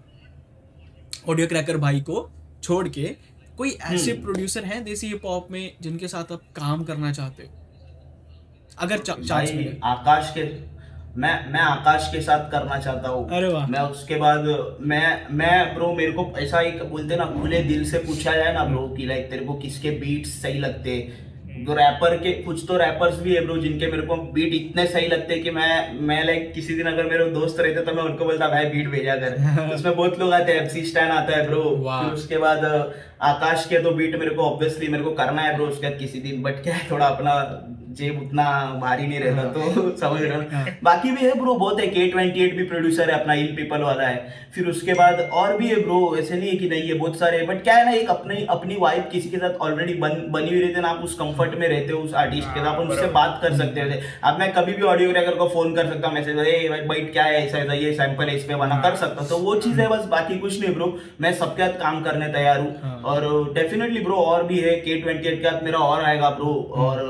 [1.30, 2.32] audio cracker भाई को
[2.64, 3.16] छोड़ के
[3.58, 4.70] कोई ऐसे प्रोड्यूसर hmm.
[4.70, 7.50] हैं देसी हिप हॉप में जिनके साथ आप काम करना चाहते हो?
[8.78, 10.75] अगर चांस मिले। आकाश के
[11.18, 14.48] मैं मैं आकाश के साथ करना चाहता हूँ। मैं उसके बाद
[14.82, 18.64] मैं मैं ब्रो मेरे को ऐसा ही बोलते ना खुले दिल से पूछा जाए ना
[18.64, 20.98] ब्रो कि लाइक तेरे को किसके बीट्स सही लगते?
[21.58, 25.08] जो रैपर के कुछ तो रैपर्स भी है ब्रो जिनके मेरे को बीट इतने सही
[25.08, 28.26] लगते हैं कि मैं मैं लाइक किसी दिन अगर मेरे दोस्त रहते तो मैं उनको
[28.26, 29.30] बोलता भाई बीट भेजा कर।
[29.70, 32.66] तो उसमें बहुत लोग आते हैं एफसी स्टैंड आता है ब्रो फिर उसके बाद
[33.22, 36.20] आकाश के तो बीट मेरे को ऑब्वियसली मेरे को करना है ब्रो उसके बाद किसी
[36.20, 37.34] दिन। बट क्या है थोड़ा अपना
[37.98, 38.44] जेब उतना
[38.82, 41.88] भारी नहीं रहता तो हाँ। समझ रहे हो हाँ। बाकी भी है ब्रो बहुत है।
[41.88, 45.56] के ट्वेंटी एट भी प्रोड्यूसर है अपना इल पीपल वाला है। फिर उसके बाद और
[45.58, 47.92] भी है ब्रो ऐसे नहीं है कि नहीं है बहुत सारे बट क्या है ना
[47.94, 51.14] एक अपनी अपनी वाइफ किसी के साथ ऑलरेडी बन बनी हुई रहते ना आप उस
[51.16, 54.40] कंफर्ट में रहते हो उस आर्टिस्ट के साथ आप उनसे बात कर सकते थे अब
[54.40, 56.36] मैं कभी भी ऑडियो ग्राफर को फ़ोन कर सकता हूँ मैसेज
[56.88, 57.46] भाई क्या है?
[57.46, 60.06] ऐसा ऐसा ये सैंपल है इस पे बना कर सकता तो वो चीज़ है। बस
[60.08, 60.88] बाकी कुछ नहीं ब्रो
[61.22, 65.00] मैं सबके साथ काम करने तैयार हूँ। हाँ। और डेफिनेटली ब्रो और भी है के
[65.02, 67.04] ट्वेंटी एट के साथ मेरा और आएगा ब्रो और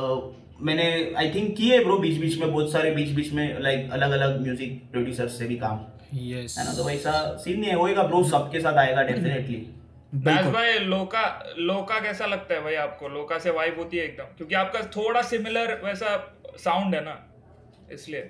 [0.65, 0.85] मैंने
[1.17, 4.41] आई थिंक किए ब्रो बीच बीच में बहुत सारे बीच बीच में लाइक अलग अलग
[4.41, 5.79] म्यूज़िक प्रोड्यूसर से भी काम।
[6.15, 6.57] Yes.
[6.57, 6.73] है ना?
[6.73, 9.65] तो वैसा सीन नहीं होएगा ब्रो सबके साथ आएगा डेफिनेटली
[10.15, 11.23] दास भाई लोका
[11.59, 13.07] लोका कैसा लगता है भाई आपको?
[13.09, 16.15] लोका से वाइब होती है एकदम। क्योंकि आपका थोड़ा सिमिलर वैसा
[16.57, 17.15] साउंड है ना
[17.91, 18.29] इसलिए।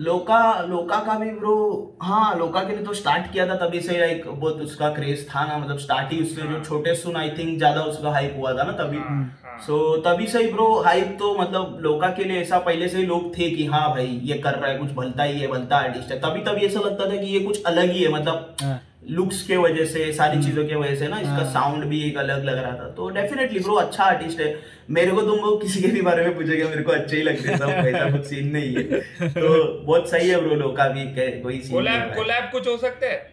[0.00, 1.54] लोका लोका का भी ब्रो
[2.02, 5.44] हाँ लोका के लिए तो स्टार्ट किया था तभी से लाइक बहुत उसका क्रेज था
[5.46, 8.52] ना मतलब स्टार्ट ही उससे जो हाँ। छोटे सुन आई थिंक ज़्यादा उसका हाइप हुआ
[8.52, 12.08] था ना तभी। हाँ, हाँ। सो so, तभी से ही ब्रो हाइप तो मतलब लोका
[12.10, 14.78] के लिए ऐसा पहले से ही लोग थे कि हाँ भाई ये कर रहा है
[14.78, 17.62] कुछ भलता ही है भलता आर्टिस्ट है तभी तभी ऐसा लगता था कि ये कुछ
[17.64, 21.08] अलग ही है मतलब हाँ। लुक्स के वजह से सारी हम्म। चीज़ों की वजह से
[21.08, 24.40] ना इसका हाँ। साउंड भी एक अलग लग रहा था तो डेफिनेटली ब्रो अच्छा आर्टिस्ट
[24.40, 24.54] है
[24.90, 27.48] मेरे को तुम लोग किसी के भी बारे में पूछोगे मेरे को अच्छे ही लगते
[27.48, 31.60] हैं सब ऐसा कुछ सीन नहीं है तो बहुत सही है ब्रो लोका भी कोई
[31.60, 33.28] सीन कोलैब कोलैब कुछ हो सकते हैं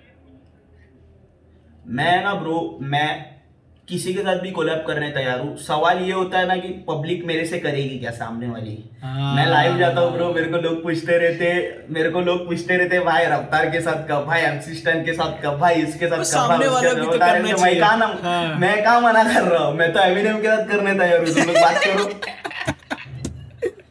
[1.91, 3.36] मैं ना ब्रो मैं
[3.87, 7.23] किसी के साथ भी कोलैब करने तैयार हूँ। सवाल ये होता है ना कि पब्लिक
[7.25, 8.77] मेरे से करेगी क्या सामने वाली?
[9.03, 11.51] हाँ। मैं लाइव जाता हूँ ब्रो मेरे को लोग पूछते रहते
[11.89, 14.25] मेरे को लोग पूछते रहते भाई रफ्तार के साथ कब?
[14.25, 15.57] भाई एमसी के साथ कब?
[15.59, 16.57] भाई इसके साथ कब?
[16.57, 19.75] भाई तो मैं। कहा ना हाँ। मैं कहा मना कर रहा हूँ?
[19.75, 22.05] मैं तो एमिनेम के साथ करने तैयार हूँ तुम लोग बात करो।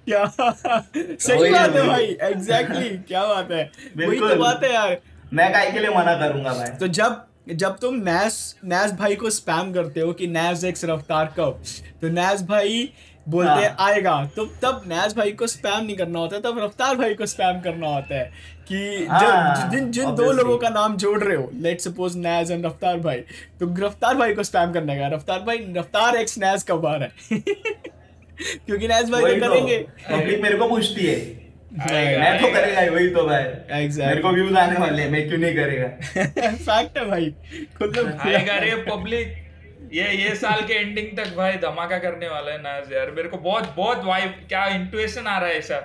[0.08, 0.24] क्या?
[0.26, 4.96] सही बात है है भाई एग्जैक्टली क्या बात है। वही तो बात है यार।
[5.32, 6.68] मैं काय के लिए मना करूँगा भाई?
[6.80, 11.34] तो जब जब तुम नैस नैस भाई को स्पैम करते हो कि नैस एक्स रफ्तार
[11.38, 11.62] कब
[12.00, 12.88] तो नैस भाई
[13.28, 16.96] बोलते हैं। हाँ। आएगा। तो तब नैस भाई को स्पैम नहीं करना होता तब रफ्तार
[16.96, 18.32] भाई को स्पैम करना होता है
[18.68, 22.50] कि हाँ, जब जिन जिन दो लोगों का नाम जोड़ रहे हो लेट सपोज़ नैज
[22.50, 23.16] एंड रफ्तार भाई
[23.60, 27.08] तो रफ्तार भाई को स्पैम करने का रफ्तार भाई रफ्तार एक्स नैज कब आ रहा
[27.34, 27.40] है?
[28.66, 29.78] क्योंकि नैज भाई तो तो करेंगे।
[30.10, 31.45] पब्लिक मेरे को पूछती है।
[31.76, 33.42] मैं तो करेगा वही तो भाई।
[33.78, 34.06] Exactly.
[34.06, 35.88] मेरे को व्यूज़ आने वाले मैं क्यों नहीं करेगा?
[36.68, 37.30] फैक्ट है भाई।
[37.78, 39.34] खुद आएगा रे पब्लिक
[39.94, 43.38] ये ये साल के एंडिंग तक भाई धमाका करने वाला है नाज यार। मेरे को
[43.38, 45.76] बहुत बहुत वाइब क्या इंटुएशन आ रहा है ऐसा।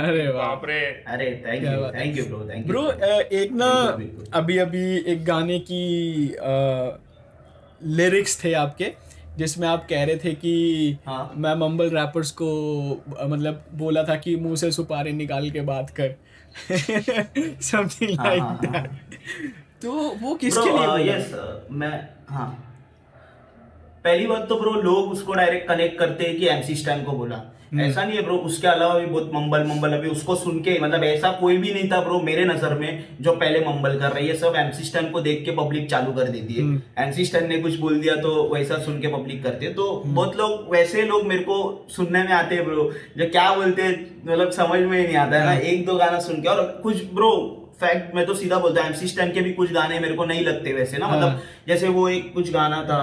[0.00, 0.80] अरे वाह। बाप रे।
[1.14, 2.84] अरे thank you thank you bro thank you bro
[3.38, 3.70] एक ना।
[4.38, 5.82] अभी अभी एक गाने की
[7.96, 8.92] लिरिक्स थे आपके।
[9.40, 10.54] जिसमें आप कह रहे थे कि
[11.06, 12.48] हाँ। मैं मम्बल रैपर्स को
[13.24, 16.14] मतलब बोला था कि मुँह से सुपारी निकाल के बात कर
[17.62, 18.90] समथिंग लाइक। दैट
[19.82, 21.12] तो वो किसके लिए?
[21.12, 21.32] यस
[21.72, 21.92] मैं
[22.28, 22.50] हाँ
[24.04, 27.36] पहली बात तो ब्रो लोग उसको डायरेक्ट कनेक्ट करते हैं कि एमसी स्टैन को बोला।
[27.72, 31.04] ऐसा नहीं है ब्रो उसके अलावा भी बहुत मंबल मंबल अभी उसको सुन के मतलब
[31.04, 34.36] ऐसा कोई भी नहीं था ब्रो मेरे नज़र में जो पहले मंबल कर रही है
[34.36, 37.60] सब एमसी स्टैन को देख के पब्लिक चालू कर देती है हम्म। एमसी स्टैन ने
[37.60, 41.02] कुछ बोल दिया तो वैसा सुन के पब्लिक करती है तो हम्म। बहुत लोग वैसे
[41.04, 44.98] लोग मेरे को सुनने में आते हैं ब्रो जो क्या बोलते हैं मतलब समझ में
[44.98, 47.32] ही नहीं आता है ना हाँ। एक दो गाना सुन के और कुछ ब्रो
[47.80, 50.44] फैक्ट मैं तो सीधा बोलता हूँ एमसी स्टैन के भी कुछ गाने मेरे को नहीं
[50.44, 53.00] लगते वैसे ना हाँ। मतलब जैसे वो एक कुछ गाना था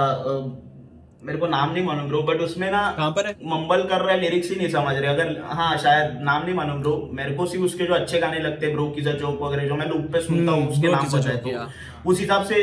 [1.22, 3.32] मेरे को नाम नहीं मालूम ब्रो बट उसमें ना कहाँ पर है?
[3.46, 6.82] मंबल कर रहा है लिरिक्स ही नहीं समझ रहे। अगर हाँ शायद नाम नहीं मालूम
[6.82, 9.76] ब्रो मेरे को सिर्फ़ उसके जो अच्छे गाने लगते हैं ब्रो किजा चौक वगैरह जो
[9.76, 12.62] मैं लूप पे सुनता हूँ हम्म, उसके नाम पता है तो उस हिसाब से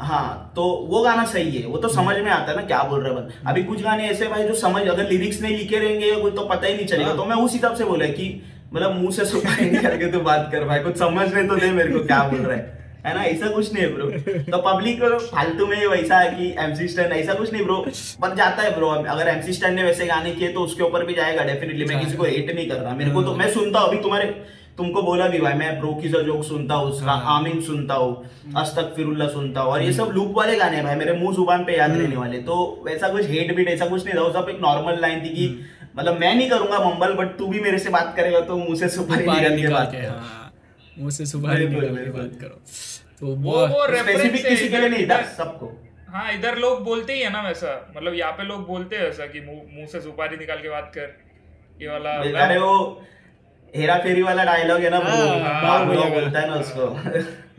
[0.00, 3.00] हाँ तो वो गाना सही है वो तो समझ में आता है ना क्या बोल
[3.00, 6.06] रहे हैं बंद। अभी कुछ गाने ऐसे भाई जो समझ अगर लिरिक्स नहीं लिखे रहेंगे
[6.06, 8.28] या कुछ तो पता ही नहीं चलेगा। हाँ। तो मैं उस हिसाब से बोला कि
[8.74, 11.92] मतलब मुँह से सुपारी निकाल के तू बात कर भाई कुछ समझने तो दे मेरे
[11.92, 13.22] को क्या बोल रहा है। है ना?
[13.24, 14.06] ऐसा कुछ नहीं है ब्रो
[14.50, 17.76] तो पब्लिक फालतू में वैसा है कि एमसी स्टैंड ऐसा कुछ नहीं ब्रो
[18.20, 21.14] बन जाता है ब्रो अगर एमसी स्टैंड ने वैसे गाने किए तो उसके ऊपर भी
[21.14, 22.94] जाएगा डेफिनेटली मैं किसी को हेट नहीं कर रहा.
[22.94, 24.26] मेरे को तो मैं सुनता हूँ अभी तुम्हारे
[24.78, 28.54] तुमको बोला भी भाई मैं ब्रो की जोक सुनता हूँ उसका हाँ। आमीन सुनता हूँ
[28.56, 31.64] अस्तक फिरुल्ला सुनता हूँ और ये सब लूप वाले गाने हैं भाई मेरे मुँह ज़ुबान
[31.64, 32.38] पे याद रहने वाले.
[32.38, 35.48] तो वैसा कुछ हेट बीट ऐसा कुछ नहीं था सब एक नॉर्मल लाइन थी कि
[35.96, 38.88] मतलब मैं नहीं करूँगा मंबल बट तू भी मेरे से बात करेगा तो मुँह से
[38.88, 40.41] सुपारी के बात हाँ।
[40.98, 42.60] मुँह से सुपारी निकाल बात करो।
[43.20, 45.66] तो वो वो वो रेफरेंस किसी के लिए नहीं था सबको।
[46.08, 49.26] हाँ इधर लोग बोलते ही है ना वैसा। मतलब यहाँ पे लोग बोलते हैं वैसा
[49.26, 51.16] कि मुँह मुँह से सुपारी निकाल के बात कर।
[51.82, 52.10] ये वाला
[52.44, 52.74] अरे वो
[53.74, 56.86] हेरा फेरी वाला डायलॉग है ना हाँ, ब्रो हाँ, बाप बढ़िया बोलता है ना उसको।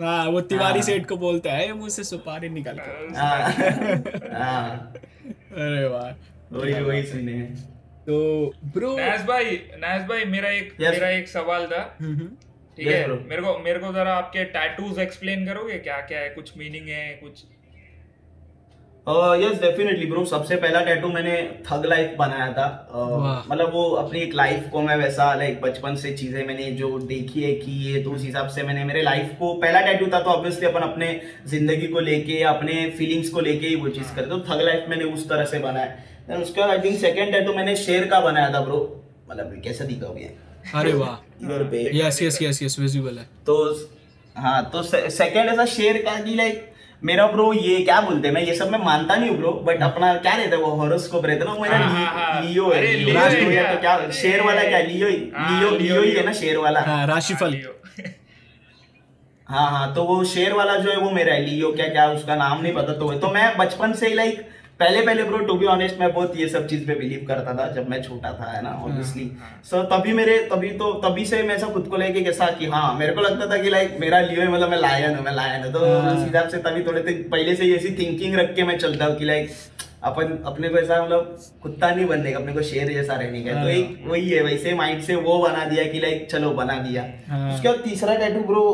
[0.04, 3.52] हाँ। वो तिवारी हाँ। सेठ को बोलता है मुँह से सुपारी निकाल के हाँ,
[4.39, 4.93] हाँ,
[5.54, 6.10] अरे वाह।
[6.52, 7.56] वही वही सुने हैं।
[8.06, 8.15] तो
[8.74, 10.91] ब्रो नैस भाई नैस भाई मेरा एक Yes.
[10.91, 11.82] मेरा एक सवाल था।
[12.77, 13.07] ठीक Yes, है?
[13.07, 13.29] bro.
[13.29, 15.73] मेरे को मेरे को जरा आपके टैटूज एक्सप्लेन करोगे?
[15.73, 16.29] क्या क्या है?
[16.29, 17.19] कुछ मीनिंग है?
[17.23, 17.43] कुछ?
[19.41, 22.88] यस डेफिनेटली ब्रो सबसे पहला टैटू मैंने थग लाइफ बनाया था.
[22.88, 26.99] Uh। मतलब वो अपनी एक लाइफ को मैं वैसा लाइक बचपन से चीज़ें मैंने जो
[26.99, 30.19] देखी है की है तो उस हिसाब से मैंने मेरे लाइफ को पहला टैटू था
[30.19, 34.29] तो ऑब्वियसली अपन अपने ज़िंदगी को लेके अपने फीलिंग्स को लेके ही वो चीज़ करते
[34.29, 35.95] तो थग लाइफ मैंने उस तरह से बनाया
[36.29, 39.86] Then उसके बाद आई थिंक सेकंड टैटू मैंने शेर का बनाया था ब्रो मतलब कैसा
[39.86, 40.36] दिखा हुआ है
[40.75, 41.15] अरे वाह.
[41.43, 43.25] इधर पे yes yes yes yes visible है.
[43.45, 43.56] तो
[44.36, 46.69] हाँ तो सेकंड ऐसा शेर का कि लाइक
[47.03, 48.34] मेरा ब्रो ये क्या बोलते हैं?
[48.36, 50.62] मैं ये सब मैं मानता नहीं हूँ ब्रो बट अपना क्या रहता है?
[50.62, 53.51] वो हॉरोस्कोप रहता है ना मेरा हाँ, ली- हाँ, हाँ। लियो है लियो लियो है.
[53.51, 53.73] क्या?
[53.73, 54.79] तो क्या शेर वाला क्या?
[54.82, 56.82] लियो हाँ, लियो लियो लियो ही ही ना शेर वाला?
[56.82, 57.51] हाँ राशिफल.
[57.51, 57.79] लियो।
[59.49, 62.36] हाँ हाँ तो वो शेर वाला जो है वो मेरा है लियो क्या क्या उसका
[62.36, 64.41] नाम नहीं पता। तो तो मैं बचपन से ही लाइक
[64.79, 67.67] पहले पहले ब्रो टू बी ऑनेस्ट मैं बहुत ये सब चीज़ पे बिलीव करता था
[67.71, 69.29] जब मैं छोटा था है ना ऑब्वियसली
[69.63, 72.93] सो तभी मेरे तभी तो तभी से मैं ऐसा खुद को लेके कैसा कि हाँ
[72.95, 75.71] मेरे को लगता था कि लाइक मेरा लियो मतलब मैं लायन हूँ मैं लायन हूँ
[75.73, 78.77] तो हाँ। उस हिसाब से तभी थोड़े पहले से ही ऐसी थिंकिंग रख के मैं
[78.79, 79.51] चलता हूँ कि लाइक
[80.03, 83.51] अपन अपने को ऐसा मतलब कुत्ता नहीं बनने का अपने को शेर जैसा रहने का
[83.53, 86.77] तो हाँ। एक वही है वैसे माइंड से वो बना दिया कि लाइक चलो बना
[86.81, 88.65] दिया हाँ। उसके बाद तीसरा टैटू ब्रो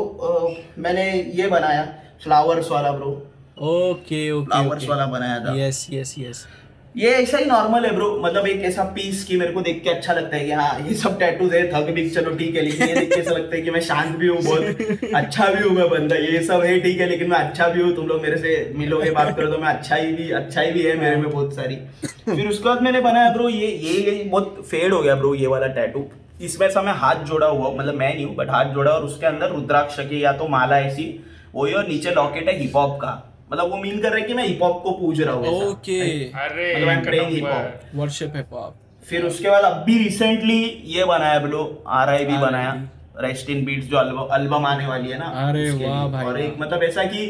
[0.78, 1.84] मैंने ये बनाया
[2.22, 3.10] फ्लावर्स वाला ब्रो
[3.60, 6.46] ओके ओके फ्लावर्स वाला बनाया था। यस यस यस
[6.96, 9.90] ये ऐसा ही नॉर्मल है ब्रो मतलब एक ऐसा पीस की मेरे को देख के
[9.90, 12.88] अच्छा लगता है कि हाँ ये सब टैटूज है थक भी चलो ठीक है लेकिन
[12.88, 15.74] ये देख के ऐसा लगता है कि मैं शांत भी हूँ बहुत अच्छा भी हूँ
[15.76, 18.36] मैं बंदा। ये सब है ठीक है लेकिन मैं अच्छा भी हूँ तुम लोग मेरे
[18.38, 21.30] से मिलोगे बात करो तो मैं अच्छा ही भी अच्छा ही भी है मेरे में
[21.30, 21.76] बहुत सारी।
[22.24, 25.66] फिर उसके बाद मैंने बनाया ब्रो ये ये बहुत फेड हो गया ब्रो ये वाला
[25.78, 26.06] टैटू
[26.42, 29.26] इसमें ऐसा मैं हाथ जोड़ा हुआ मतलब मैं नहीं हूँ बट हाथ जोड़ा और उसके
[29.26, 31.10] अंदर रुद्राक्ष की या तो माला ऐसी
[31.54, 33.18] वही और नीचे लॉकेट है हिप हॉप का।
[33.52, 36.00] मतलब वो मीन कर रहा है कि मैं हिप हॉप को पूज रहा हूँ ओके
[36.24, 40.62] अरे मतलब I am praying hip hop worship hip hop फिर उसके बाद अभी रिसेंटली
[40.86, 42.72] ये बनाया ब्लो आर आई बी बनाया।
[43.20, 46.56] रेस्ट इन बीट्स जो अल्बम अल्बम आने वाली है ना अरे वाह भाई और एक
[46.58, 47.24] मतलब ऐसा कि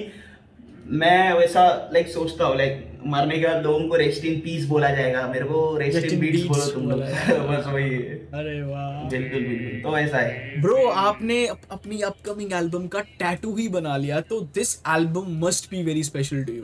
[1.00, 4.90] मैं वैसा लाइक सोचता हूँ लाइक मरने के बाद लोगों को रेस्ट इन पीस बोला
[4.90, 7.94] जाएगा। मेरे को रेस्ट इन बीट्स बोलो तुम लोग। बस वही
[8.34, 13.54] अरे वाह। बिल्कुल बिल्कुल। तो ऐसा है। ब्रो आपने अप, अपनी अपकमिंग एल्बम का टैटू
[13.56, 16.62] ही बना लिया तो this album must be very special to you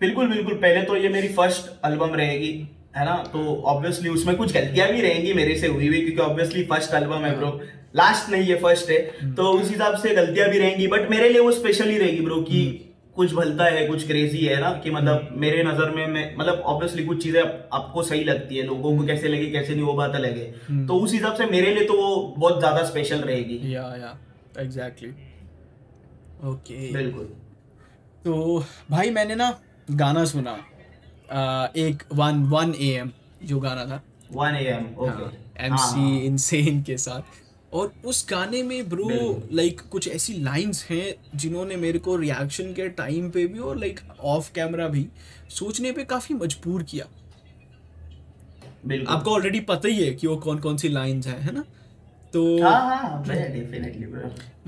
[0.00, 2.52] बिल्कुल बिल्कुल। पहले तो ये मेरी फ़र्स्ट एल्बम रहेगी
[2.96, 3.14] है ना?
[3.32, 7.24] तो ऑब्वियसली उसमें कुछ गलतियाँ भी रहेंगी मेरे से हुई हुई क्योंकि ऑब्वियसली फ़र्स्ट एल्बम
[7.24, 7.60] है ब्रो
[7.96, 8.98] लास्ट नहीं ये फ़र्स्ट है।
[9.34, 12.40] तो उस हिसाब से गलतियाँ भी रहेंगी बट मेरे लिए वो स्पेशल ही रहेगी ब्रो
[12.42, 12.83] कि
[13.16, 17.04] कुछ भलता है कुछ क्रेजी है ना कि मतलब मेरे नज़र में मैं मतलब ऑब्वियसली
[17.04, 20.14] कुछ चीज़ें आप, आपको सही लगती है लोगों को कैसे लगे कैसे नहीं वो बात
[20.14, 23.82] अलग है। तो उस हिसाब से मेरे लिए तो वो बहुत ज़्यादा स्पेशल रहेगी। या
[23.96, 24.18] या
[24.58, 25.10] एग्जैक्टली
[26.44, 27.24] ओके बिल्कुल।
[28.24, 29.48] तो भाई मैंने ना
[29.92, 30.56] गाना सुना
[31.32, 33.10] आ, एक वन वन ए एम
[33.44, 37.43] जो गाना था। One A M okay M C Insane के साथ।
[37.74, 39.08] और उस गाने में ब्रो
[39.52, 44.00] लाइक कुछ ऐसी लाइंस हैं जिन्होंने मेरे को रिएक्शन के टाइम पे भी और लाइक
[44.20, 45.06] ऑफ़ कैमरा भी
[45.50, 47.04] सोचने पे काफ़ी मजबूर किया।
[49.08, 51.64] आपको ऑलरेडी पता ही है कि वो कौन कौन सी लाइंस हैं है ना?
[52.32, 53.24] तो हाँ हाँ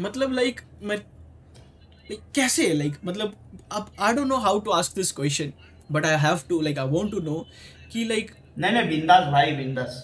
[0.01, 3.33] मतलब लाइक मैं like, कैसे लाइक मतलब
[3.73, 5.53] अब I don't know how to ask this question
[5.93, 7.47] but I have to like I want to know
[7.93, 10.03] कि लाइक नहीं नहीं बिंदास भाई बिंदास।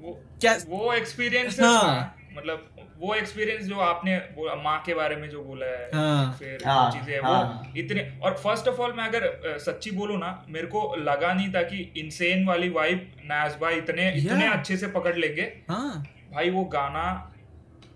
[0.00, 2.68] वो क्या वो एक्सपीरियंस हाँ। मतलब
[3.00, 6.90] वो एक्सपीरियंस जो आपने वो माँ के बारे में जो बोला है हाँ। फिर हाँ,
[6.90, 10.94] चीज़ें हाँ। वो इतने और फ़र्स्ट ऑफ़ ऑल मैं अगर सच्ची बोलूँ ना मेरे को
[10.98, 15.52] लगा नहीं था कि इनसेन वाली वाइब नाज भाई इतने इतने अच्छे से पकड़ लेंगे।
[15.70, 17.32] हाँ। भाई वो गाना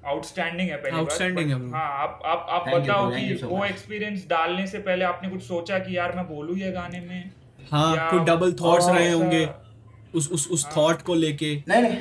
[0.06, 4.66] आउटस्टैंडिंग है पहली but है हाँ आप आप आप बताओ कि so वो एक्सपीरियंस डालने
[4.66, 7.30] से पहले आपने कुछ सोचा कि यार मैं बोलूँ ये गाने में?
[7.70, 9.46] हाँ कोई डबल थॉट्स रहे होंगे।
[10.14, 11.96] उस उस उस थॉट को लेके। नहीं नहीं।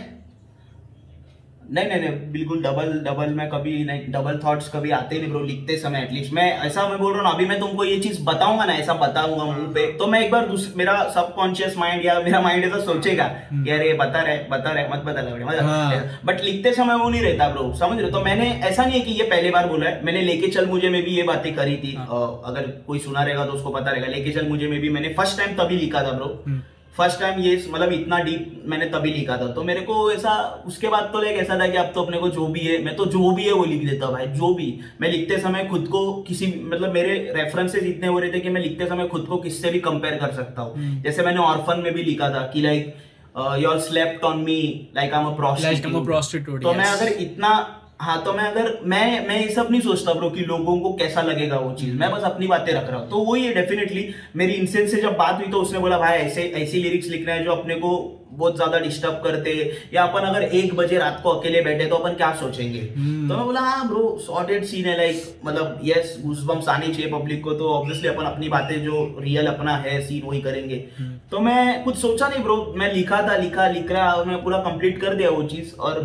[1.71, 5.39] नहीं नहीं नहीं बिल्कुल डबल डबल में कभी नहीं डबल थॉट्स कभी आते नहीं ब्रो
[5.41, 8.65] लिखते समय एटलीस्ट मैं ऐसा मैं बोल रहा हूँ अभी मैं तुमको ये चीज़ बताऊँगा
[8.65, 12.65] ना ऐसा बताऊँगा मुँह पे तो मैं एक बार मेरा सबकॉन्शियस माइंड या मेरा माइंड
[12.65, 13.23] ऐसा सोचेगा
[13.67, 17.09] यार ये बता रहे बता रहे मत बता रहे हाँ। मत बट लिखते समय वो
[17.09, 19.89] नहीं रहता ब्रो समझ रहे तो मैंने ऐसा नहीं है कि ये पहले बार बोला
[19.89, 23.23] है। मैंने लेके चल मुझे में भी ये बातें करी थी। हाँ। अगर कोई सुना
[23.23, 26.03] रहेगा तो उसको पता रहेगा। लेके चल मुझे में भी मैंने फ़र्स्ट टाइम तभी लिखा
[26.03, 26.61] था ब्रो हम्म।
[26.97, 30.31] फ़र्स्ट टाइम ये मतलब इतना डीप मैंने तभी लिखा था। तो मेरे को ऐसा
[30.67, 32.95] उसके बाद तो लाइक ऐसा था कि अब तो अपने को जो भी है मैं
[32.95, 34.67] तो जो भी है वो लिख देता हूँ भाई जो भी।
[35.01, 38.61] मैं लिखते समय खुद को किसी मतलब मेरे रेफरेंसेस इतने हो रहे थे कि मैं
[38.61, 41.93] लिखते समय खुद को किससे भी कंपेयर कर सकता हूँ। हम्म। जैसे मैंने ऑर्फन में
[41.93, 42.95] भी लिखा था कि like
[43.59, 44.61] your slept on me
[44.95, 47.49] like I am a prostitute, तो मैं अगर इतना
[48.01, 51.21] हाँ तो मैं अगर मैं मैं ये सब नहीं सोचता ब्रो कि लोगों को कैसा
[51.21, 54.53] लगेगा वो चीज़। मैं बस अपनी बातें रख रहा हूँ। तो वही है डेफिनेटली मेरी
[54.53, 57.43] इंसेंस से जब बात हुई तो उसने बोला भाई ऐसे ऐसी लिरिक्स लिख रहे हैं
[57.45, 57.91] जो अपने को
[58.33, 59.51] बहुत ज़्यादा डिस्टर्ब करते
[59.93, 62.79] या अपन अगर एक बजे रात को अकेले बैठे तो अपन क्या सोचेंगे?
[62.97, 67.11] हम्म। तो मैं बोला हाँ ब्रो सॉर्टेड सीन है लाइक मतलब यस गूजबम्स आनी चाहिए
[67.11, 70.83] पब्लिक को तो ऑब्वियसली अपन अपनी बातें जो रियल अपना है सीन वही करेंगे.
[70.97, 74.43] हम्म। तो मैं कुछ सोचा नहीं ब्रो मैं लिखा था लिखा लिख रहा और मैं
[74.43, 76.03] पूरा कंप्लीट कर दिया वो चीज़ और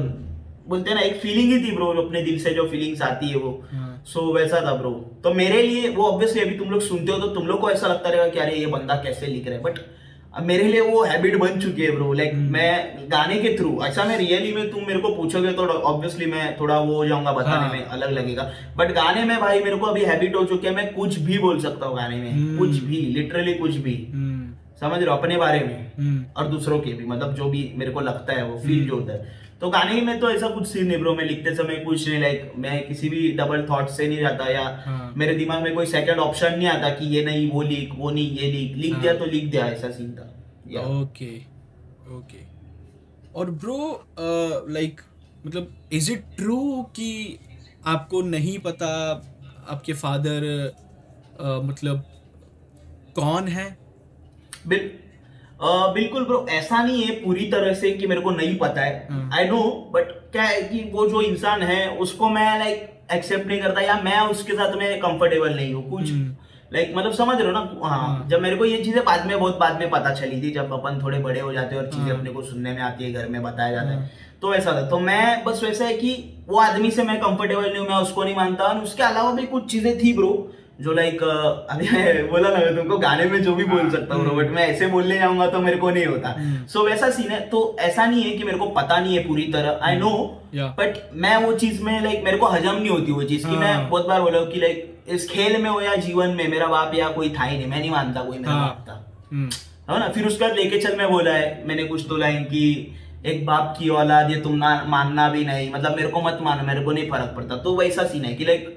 [0.68, 3.37] बोलते हैं ना एक फीलिंग ही थी ब्रो अपने दिल से जो फीलिंग्स आती है
[3.37, 4.90] वो। हाँ। सो वैसा था ब्रो
[5.24, 7.87] तो मेरे लिए वो ऑब्वियसली अभी तुम लोग सुनते हो तो तुम लोग को ऐसा
[7.87, 9.62] लगता रहेगा कि अरे ये बंदा कैसे लिख रहा है?
[9.62, 9.79] बट
[10.42, 14.16] मेरे लिए वो हैबिट बन चुकी है ब्रो लाइक मैं गाने के थ्रू ऐसा मैं
[14.18, 17.72] रियली में तुम मेरे को पूछोगे तो ऑब्वियसली मैं थोड़ा वो हो जाऊँगा बताने हाँ।
[17.72, 20.92] में अलग लगेगा। बट गाने में भाई मेरे को अभी हैबिट हो चुकी है मैं
[20.94, 24.98] कुछ भी बोल सकता हूँ गाने में। हम्म। कुछ भी लिटरली कुछ भी। हम्म। समझ
[24.98, 25.16] रहे हो?
[25.16, 28.44] अपने बारे में। हम्म। और दूसरों के भी मतलब जो भी मेरे को लगता है
[28.44, 31.14] वो फील जो होता है। तो गाने ही में तो ऐसा कुछ सीन नहीं ब्रो
[31.14, 34.64] मैं लिखते समय कुछ नहीं लाइक मैं किसी भी डबल थॉट से नहीं जाता या
[34.86, 38.10] हाँ। मेरे दिमाग में कोई सेकंड ऑप्शन नहीं आता कि ये नहीं वो लिख वो
[38.10, 40.32] नहीं ये लिख। लिख हाँ। दिया तो लिख दिया ऐसा सीन था।
[41.00, 41.30] ओके
[42.16, 42.44] ओके
[43.34, 43.78] और ब्रो
[44.68, 45.00] लाइक
[45.46, 47.38] मतलब इज़ इट ट्रू कि
[47.86, 48.88] आपको नहीं पता
[49.68, 50.44] आपके फादर
[51.64, 52.04] मतलब
[53.16, 53.66] कौन है?
[54.66, 54.90] बिल
[55.60, 59.30] बिल्कुल ब्रो ऐसा नहीं है पूरी तरह से कि मेरे को नहीं पता है हम्म।
[59.34, 59.62] आई नो
[59.94, 64.00] बट क्या है कि वो जो इंसान है उसको मैं लाइक एक्सेप्ट नहीं करता या
[64.02, 66.34] मैं उसके साथ में कंफर्टेबल नहीं हूँ कुछ हम्म।
[66.72, 69.38] लाइक मतलब समझ रहे हो ना हाँ हाँ। जब मेरे को ये चीज़ें बाद में
[69.38, 72.06] बहुत बाद में पता चली थी जब अपन थोड़े बड़े हो जाते हैं और चीज़ें
[72.06, 74.08] हाँ। अपने को सुनने में आती है घर में बताया जाता हाँ।
[74.42, 76.12] तो ऐसा था तो मैं बस वैसा है कि
[76.48, 79.46] वो आदमी से मैं कंफर्टेबल नहीं हूँ मैं उसको नहीं मानता और उसके अलावा भी
[79.46, 80.32] कुछ चीज़ें थी ब्रो
[80.80, 81.22] जो लाइक
[81.70, 84.86] अभी मैं बोला ना तुमको गाने में जो भी बोल सकता हूँ बट मैं ऐसे
[84.86, 88.22] बोलने जाऊँगा तो मेरे को नहीं होता। हम्म। सो वैसा सीन है तो ऐसा नहीं
[88.24, 90.10] है कि मेरे को पता नहीं है पूरी तरह आई नो
[90.54, 93.72] बट मैं वो चीज़ में लाइक मेरे को हजम नहीं होती वो चीज़ की। मैं
[93.74, 96.66] हाँ। बहुत बार बोला हूँ कि लाइक इस खेल में हो या जीवन में मेरा
[96.66, 99.48] बाप या कोई था ही नहीं मैं नहीं मानता कोई मेरा हाँ। बाप था। हम्म,
[99.90, 100.08] है ना?
[100.08, 102.66] फिर उसके बाद लेके चल में बोला है मैंने कुछ तो लाइन की
[103.26, 106.66] एक बाप की औलाद ये तुम ना मानना भी नहीं मतलब मेरे को मत मानो
[106.66, 108.75] मेरे को नहीं फ़र्क पड़ता। तो वैसा सीन है कि लाइक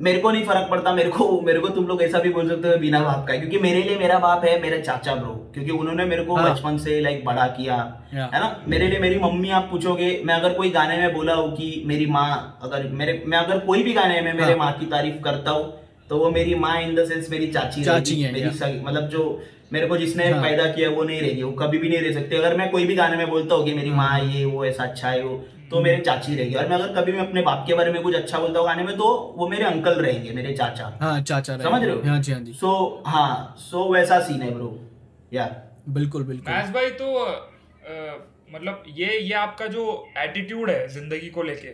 [0.00, 2.68] मेरे को नहीं फ़र्क पड़ता मेरे को मेरे को तुम लोग ऐसा भी बोल सकते
[2.68, 6.04] हो बिना बाप का क्योंकि मेरे लिए मेरा बाप है मेरा चाचा ब्रो क्योंकि उन्होंने
[6.04, 7.74] मेरे को हाँ। बचपन से लाइक बड़ा किया
[8.12, 11.54] है ना मेरे लिए मेरी मम्मी आप पूछोगे मैं अगर कोई गाने में बोला हूँ
[11.56, 14.86] कि मेरी माँ अगर मेरे मैं अगर कोई भी गाने में मेरे हाँ। माँ की
[14.86, 15.72] तारीफ़ करता हूँ
[16.10, 19.86] तो वो मेरी माँ इन द सेंस मेरी चाची चाची है, मेरी। मतलब जो मेरे
[19.86, 22.56] को जिसने हाँ। पैदा किया वो नहीं रहेगी वो कभी भी नहीं रह सकती अगर
[22.56, 25.22] मैं कोई भी गाने में बोलता हूँ कि मेरी माँ ये वो ऐसा अच्छा है
[25.22, 28.02] वो तो। मेरे चाची रहेगी। और मैं अगर कभी मैं अपने बाप के बारे में
[28.02, 31.54] कुछ अच्छा बोलता हूँ गाने में तो वो मेरे अंकल रहेंगे मेरे चाचा। हाँ चाचा
[31.54, 32.00] रहे। समझ रहे हो?
[32.06, 34.78] हाँ जी हाँ जी। सो हाँ सो वैसा सीन है ब्रो
[35.32, 35.44] या
[35.90, 39.84] बिल्कुल बिल्कुल। मैस भाई तो अ, मतलब ये ये आपका जो
[40.18, 41.68] एटीट्यूड है ज़िंदगी को लेके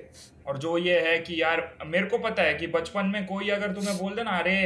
[0.47, 3.73] और जो ये है कि यार मेरे को पता है कि बचपन में कोई अगर
[3.73, 4.61] तुम्हें बोल दे ना अरे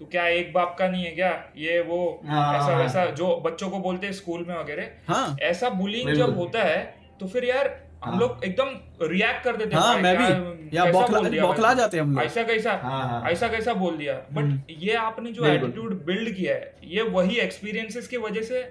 [0.00, 1.30] तो क्या एक बाप का नहीं है क्या?
[1.56, 5.36] ये वो हाँ, ऐसा हाँ। वैसा जो बच्चों को बोलते हैं स्कूल में वगैरह। हाँ।
[5.42, 6.78] ऐसा बुलिंग जब होता है
[7.20, 7.68] तो फिर यार
[8.04, 8.68] हम हाँ। लोग एकदम
[9.02, 12.72] रिएक्ट कर देते हाँ मैं भी। या बौखला बौखला जाते हैं हम लोग। ऐसा कैसा
[12.72, 17.02] हाँ, हाँ। ऐसा कैसा बोल दिया। बट ये आपने जो एटीट्यूड बिल्ड किया है ये
[17.02, 18.62] वही एक्सपीरियंसेस की वजह से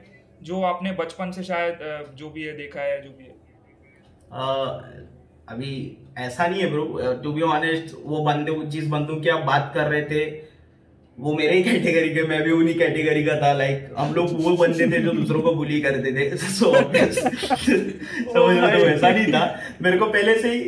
[0.44, 1.80] जो आपने बचपन से शायद
[2.16, 3.36] जो भी है देखा है जो भी है
[5.50, 5.72] अभी
[6.18, 9.88] ऐसा नहीं है ब्रो टू बी ऑनेस्ट वो बंदे जिस बंदों की आप बात कर
[9.88, 10.47] रहे थे
[11.20, 14.56] वो मेरे ही कैटेगरी के मैं भी उन्हीं कैटेगरी का था लाइक हम लोग वो
[14.58, 19.60] बंदे थे जो दूसरों को बुली करते थे। सो समझ रहे हो वैसा नहीं था।
[19.82, 20.60] मेरे को पहले से ही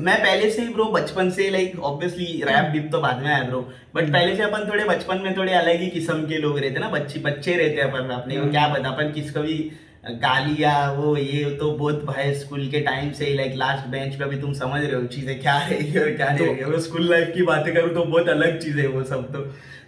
[0.00, 3.42] मैं पहले से ही ब्रो बचपन से लाइक ऑब्वियसली रैप डिप तो बाद में आया
[3.42, 3.60] ब्रो
[3.94, 6.88] बट पहले से अपन थोड़े बचपन में थोड़े अलग ही किस्म के लोग रहते ना
[6.88, 9.72] बच्चे बच्चे रहते अपन अपने को क्या पता अपन किसको भी
[10.04, 14.24] गालियाँ वो ये तो बहुत भाई स्कूल के टाइम से ही लाइक लास्ट बेंच पे
[14.24, 17.30] अभी तुम समझ रहे हो चीज़ें क्या रहेगी और क्या नहीं रहेगी अगर स्कूल लाइफ
[17.34, 19.40] की बातें करूँ तो बहुत अलग चीज़ें है वो सब तो।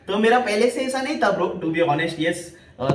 [0.07, 2.53] तो मेरा पहले से ऐसा नहीं था bro to be honest yes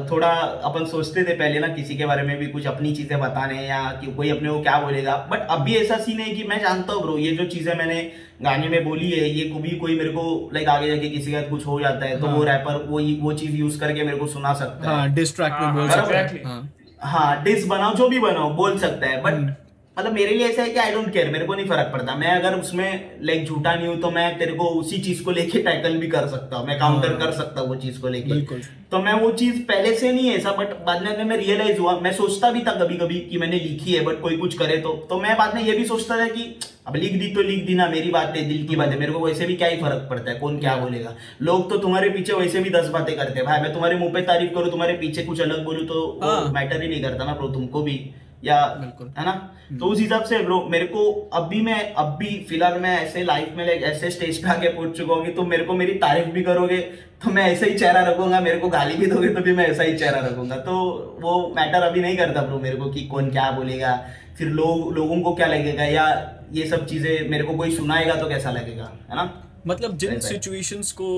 [0.09, 0.29] थोड़ा
[0.69, 3.83] अपन सोचते थे पहले ना किसी के बारे में भी कुछ अपनी चीज़ें बताने या
[4.01, 7.01] कि कोई अपने को क्या बोलेगा। बट अभी ऐसा सीन है कि मैं जानता हूँ
[7.01, 8.01] ब्रो ये जो चीज़ें मैंने
[8.43, 11.41] गाने में बोली है ये को भी कोई मेरे को लाइक आगे जाके किसी का
[11.49, 14.27] कुछ हो जाता है तो हाँ। वो रैपर वो वो चीज़ यूज़ करके मेरे को
[14.29, 16.67] सुना सकता है। हाँ डिस्ट्रैक्ट में
[17.01, 19.53] हाँ, डिस बनाओ जो भी बनाओ बोल सकता है बट हम्म।
[19.97, 22.31] मतलब मेरे लिए ऐसा है कि आई डोंट केयर मेरे को नहीं फ़र्क पड़ता। मैं
[22.31, 25.97] अगर उसमें लाइक झूठा नहीं हूँ तो मैं तेरे को उसी चीज़ को लेके टैकल
[25.97, 28.59] भी कर सकता हूँ। मैं काउंटर हाँ। कर सकता हूँ वो चीज़ को लेके।
[28.91, 32.13] तो मैं वो चीज़ पहले से नहीं ऐसा बट बाद में मैं रियलाइज़ हुआ। मैं
[32.13, 35.19] सोचता भी था कभी कभी कि मैंने लिखी है बट कोई कुछ करे तो। तो
[35.19, 36.43] मैं बाद में ये भी सोचता था कि
[36.89, 39.11] अब लिख दी तो लिख दी ना मेरी बात है दिल की बात है मेरे
[39.11, 42.33] को वैसे भी क्या ही फ़र्क पड़ता है कौन क्या बोलेगा। लोग तो तुम्हारे पीछे
[42.33, 45.23] वैसे भी दस बातें करते हैं। भाई मैं तुम्हारे मुँह पे तारीफ़ करूँ तुम्हारे पीछे
[45.23, 47.99] कुछ अलग बोलूँ तो हाँ। मैटर ही नहीं करता ना ब्रो तुमको भी
[48.43, 49.31] या बिल्कुल। है ना?
[49.79, 51.01] तो उस हिसाब से ब्रो मेरे को
[51.33, 54.97] अभी मैं अब भी फ़िलहाल मैं ऐसे लाइफ में लाइक ऐसे स्टेज पे आके पहुँच
[54.97, 56.77] चुका हूँ कि तुम मेरे को मेरी तारीफ़ भी करोगे
[57.23, 59.83] तो मैं ऐसा ही चेहरा रखूँगा मेरे को गाली भी दोगे तो भी मैं ऐसा
[59.83, 60.73] ही चेहरा रखूँगा। तो
[61.21, 63.93] वो मैटर अभी नहीं करता ब्रो मेरे को कि कौन क्या बोलेगा
[64.39, 65.83] फिर लोग लोगों को क्या लगेगा?
[65.83, 66.05] या
[66.53, 68.91] ये सब चीज़ें मेरे को कोई सुनाएगा तो कैसा लगेगा?
[69.09, 69.25] है ना?
[69.67, 71.09] मतलब जिन सिचुएशंस को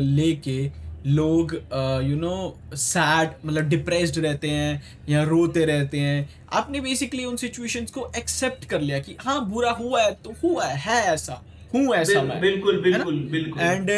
[0.00, 1.54] लेके लोग
[2.10, 7.90] यू नो सैड मतलब डिप्रेस्ड रहते हैं या रोते रहते हैं आपने बेसिकली उन सिचुएशंस
[7.90, 11.42] को एक्सेप्ट कर लिया कि हाँ बुरा हुआ है तो हुआ है है ऐसा
[11.74, 13.90] हूँ ऐसा बिल- मैं। बिल्कुल बिल्कुल बिल्कुल। एंड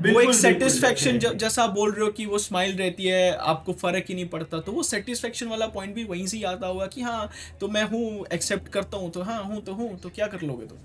[0.00, 4.04] वो एक सेटिस्फेक्शन जैसा आप बोल रहे हो कि वो स्माइल रहती है आपको फ़र्क
[4.08, 7.02] ही नहीं पड़ता। तो वो सेटिस्फेक्शन वाला पॉइंट भी वहीं से ही आता होगा कि
[7.02, 10.40] हाँ तो मैं हूँ एक्सेप्ट करता हूँ तो हाँ हूँ तो हूँ तो क्या कर
[10.42, 10.78] लोगे तुम?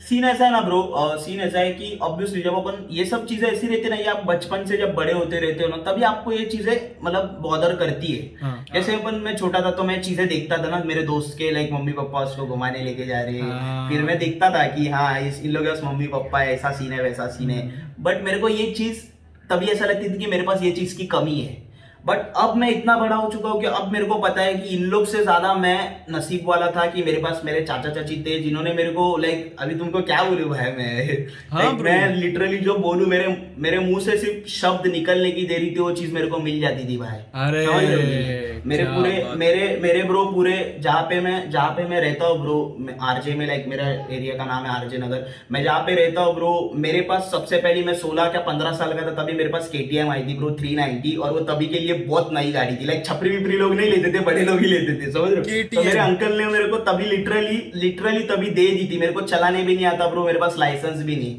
[0.00, 0.80] सीन ऐसा है ना ब्रो
[1.18, 4.04] सीन ऐसा है कि ऑब्वियसली जब अपन ये सब चीज़ें ऐसी रहती है ना ये
[4.04, 7.74] आप बचपन से जब बड़े होते रहते हो ना तभी आपको ये चीज़ें मतलब बॉदर
[7.76, 11.02] करती है। हाँ जैसे अपन मैं छोटा था तो मैं चीज़ें देखता था ना मेरे
[11.02, 14.50] दोस्त के लाइक मम्मी पापा उसको घुमाने लेके जा रहे हैं। हाँ। फिर मैं देखता
[14.50, 17.50] था कि हाँ इस इन लोगों के मम्मी पापा है ऐसा सीन है वैसा सीन
[17.50, 19.02] है। हम्म। बट मेरे को ये चीज़
[19.50, 21.67] तभी ऐसा लगती थी कि मेरे पास ये चीज़ की कमी है।
[22.06, 24.76] बट अब मैं इतना बड़ा हो चुका हूँ कि अब मेरे को पता है कि
[24.76, 28.38] इन लोग से ज़्यादा मैं नसीब वाला था कि मेरे पास मेरे चाचा चाची थे
[28.40, 31.26] जिन्होंने मेरे को लाइक अभी तुमको क्या बोलूँ भाई मैं?
[31.50, 35.70] हाँ Like, मैं लिटरली जो बोलूँ मेरे मेरे मुँह से सिर्फ़ शब्द निकलने की देरी
[35.70, 37.66] थी वो चीज़ मेरे को मिल जाती थी भाई। अरे,
[38.66, 42.86] मेरे पूरे मेरे मेरे ब्रो पूरे जहाँ पे मैं जहाँ पे मैं रहता हूँ ब्रो
[43.02, 46.34] आरजे में लाइक मेरा एरिया का नाम है आरजे नगर। मैं जहाँ पे रहता हूँ
[46.34, 49.70] ब्रो मेरे पास सबसे पहले मैं 16 क्या 15 साल का था तभी मेरे पास
[49.74, 53.04] के आई थी ब्रो 390 और वो तभी के लिए बहुत नई गाड़ी थी। लाइक
[53.06, 55.62] छपरी विपरी लोग नहीं लेते थे बड़े लोग ही लेते थे समझ रहे हो?
[55.64, 59.20] तो मेरे अंकल ने मेरे को तभी लिटरली लिटरली तभी दे दी थी। मेरे को
[59.20, 61.36] चलाने भी नहीं आता ब्रो मेरे पास लाइसेंस भी नहीं।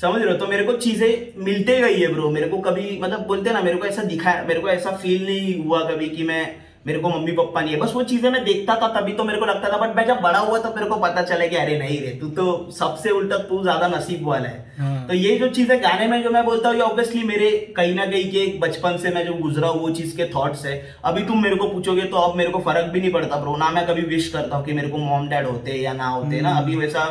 [0.00, 0.36] समझ रहे हो?
[0.38, 3.76] तो मेरे को चीज़ें मिलते गई है ब्रो मेरे को कभी मतलब बोलते ना मेरे
[3.76, 6.44] को ऐसा दिखाया मेरे को ऐसा फील नहीं हुआ कभी कि मैं
[6.86, 9.38] मेरे को मम्मी पापा नहीं है। बस वो चीज़ें मैं देखता था तभी तो मेरे
[9.38, 11.78] को लगता था बट मैं जब बड़ा हुआ तो मेरे को पता चला कि अरे
[11.78, 15.48] नहीं रे तू तो सबसे उल्टा तू ज़्यादा नसीब वाला है। हाँ। तो ये जो
[15.50, 18.96] चीज़ें गाने में जो मैं बोलता हूँ ये ऑब्वियसली मेरे कहीं ना कहीं के बचपन
[18.96, 22.02] से मैं जो गुजरा हूँ वो चीज़ के थॉट्स है। अभी तुम मेरे को पूछोगे
[22.04, 24.64] तो अब मेरे को फ़र्क भी नहीं पड़ता ब्रो ना मैं कभी विश करता हूँ
[24.64, 27.04] कि मेरे को मॉम डैड होते या ना होते ना। अभी वैसा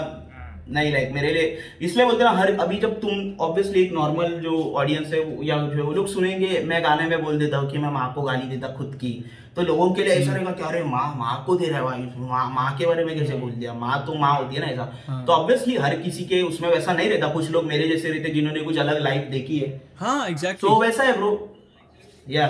[0.72, 4.62] नहीं लाइक मेरे लिए। इसलिए बोलते ना हर अभी जब तुम ऑब्वियसली एक नॉर्मल जो
[4.74, 7.90] ऑडियंस है या जो वो लोग सुनेंगे मैं गाने में बोल देता हूँ कि मैं
[7.92, 9.14] माँ को गाली देता खुद की।
[9.56, 12.28] तो लोगों के लिए ऐसा रहेगा कि अरे माँ माँ को दे रहा है भाई
[12.28, 13.74] माँ माँ के बारे में कैसे बोल दिया?
[13.74, 16.94] माँ तो माँ होती है ना ऐसा। हाँ। तो ऑब्वियसली हर किसी के उसमें वैसा
[16.94, 20.70] नहीं रहता। कुछ लोग मेरे जैसे रहते जिन्होंने कुछ अलग लाइफ देखी है। हाँ एग्जैक्टली
[20.70, 21.32] तो वैसा है ब्रो
[22.30, 22.48] या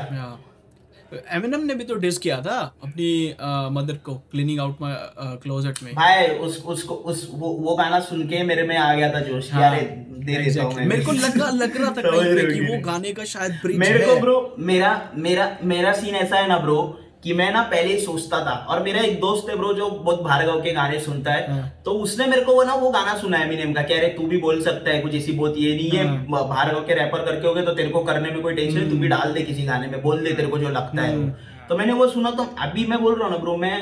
[1.13, 3.35] एमिनम ने भी तो डिस किया था अपनी
[3.71, 4.95] मदर को क्लीनिंग आउट माय
[5.43, 9.13] क्लोजेट में। भाई उस उसको उस वो, वो गाना सुन के मेरे में आ गया
[9.13, 12.01] था जोश हाँ, यार दे देता हूँ मैं। मेरे को लगा लग रहा था
[12.53, 16.47] कि वो गाने का शायद ब्रिज मेरे को ब्रो मेरा मेरा मेरा सीन ऐसा है
[16.47, 19.73] ना ब्रो कि मैं ना पहले ही सोचता था और मेरा एक दोस्त है ब्रो
[19.73, 22.89] जो बहुत भार्गव के गाने सुनता है हाँ। तो उसने मेरे को वो ना वो
[22.89, 25.57] गाना सुना है एमिनेम का कह रहे तू भी बोल सकता है कुछ ऐसी बहुत
[25.57, 28.41] ये नहीं है हाँ। भार्गव के रैपर करके हो गए तो तेरे को करने में
[28.41, 30.69] कोई टेंशन नहीं तू भी डाल दे किसी गाने में बोल दे तेरे को जो
[30.69, 31.29] लगता है हम्म।
[31.69, 33.77] तो मैंने वो सुना तो अभी मैं बोल रहा हूँ ना ब्रो मैं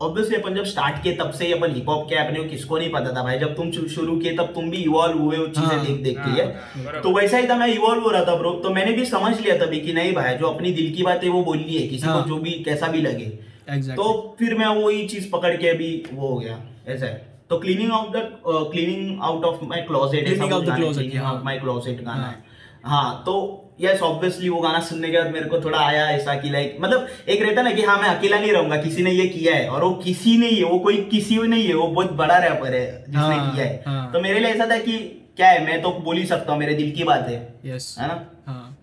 [0.00, 2.78] ऑब्वियसली अपन जब स्टार्ट किए तब से ही अपन हिप हॉप क्या अपने को किसको
[2.78, 5.66] नहीं पता था भाई जब तुम शुरू किए तब तुम भी इवॉल्व हुए वो चीज़ें
[5.66, 8.34] हाँ। देख देख के हाँ, है तो वैसा ही था मैं इवॉल्व हो रहा था
[8.36, 11.24] ब्रो तो मैंने भी समझ लिया तभी कि नहीं भाई जो अपनी दिल की बात
[11.24, 14.54] है वो बोलनी है किसी हाँ। को जो भी कैसा भी लगे एग्जैक्टली तो फिर
[14.54, 18.30] मैं वही चीज़ पकड़ के अभी वो हो गया ऐसा है तो cleaning out the
[18.44, 22.42] cleaning out of my closet cleaning हाँ। आउट माय क्लोजेट गाना हाँ। है
[22.84, 23.34] हाँ तो
[23.80, 27.06] यस ऑब्वियसली वो गाना सुनने के बाद मेरे को थोड़ा आया ऐसा कि लाइक मतलब
[27.28, 29.84] एक रहता ना कि हाँ मैं अकेला नहीं रहूँगा किसी ने ये किया है और
[29.84, 33.20] वो किसी नहीं है वो कोई किसी नहीं है वो बहुत बड़ा रैपर है जिसने
[33.20, 34.98] हाँ, किया है हाँ। तो मेरे लिए ऐसा था कि
[35.36, 38.08] क्या है मैं तो बोल ही सकता हूँ मेरे दिल की बात है यस है
[38.08, 38.76] ना हाँ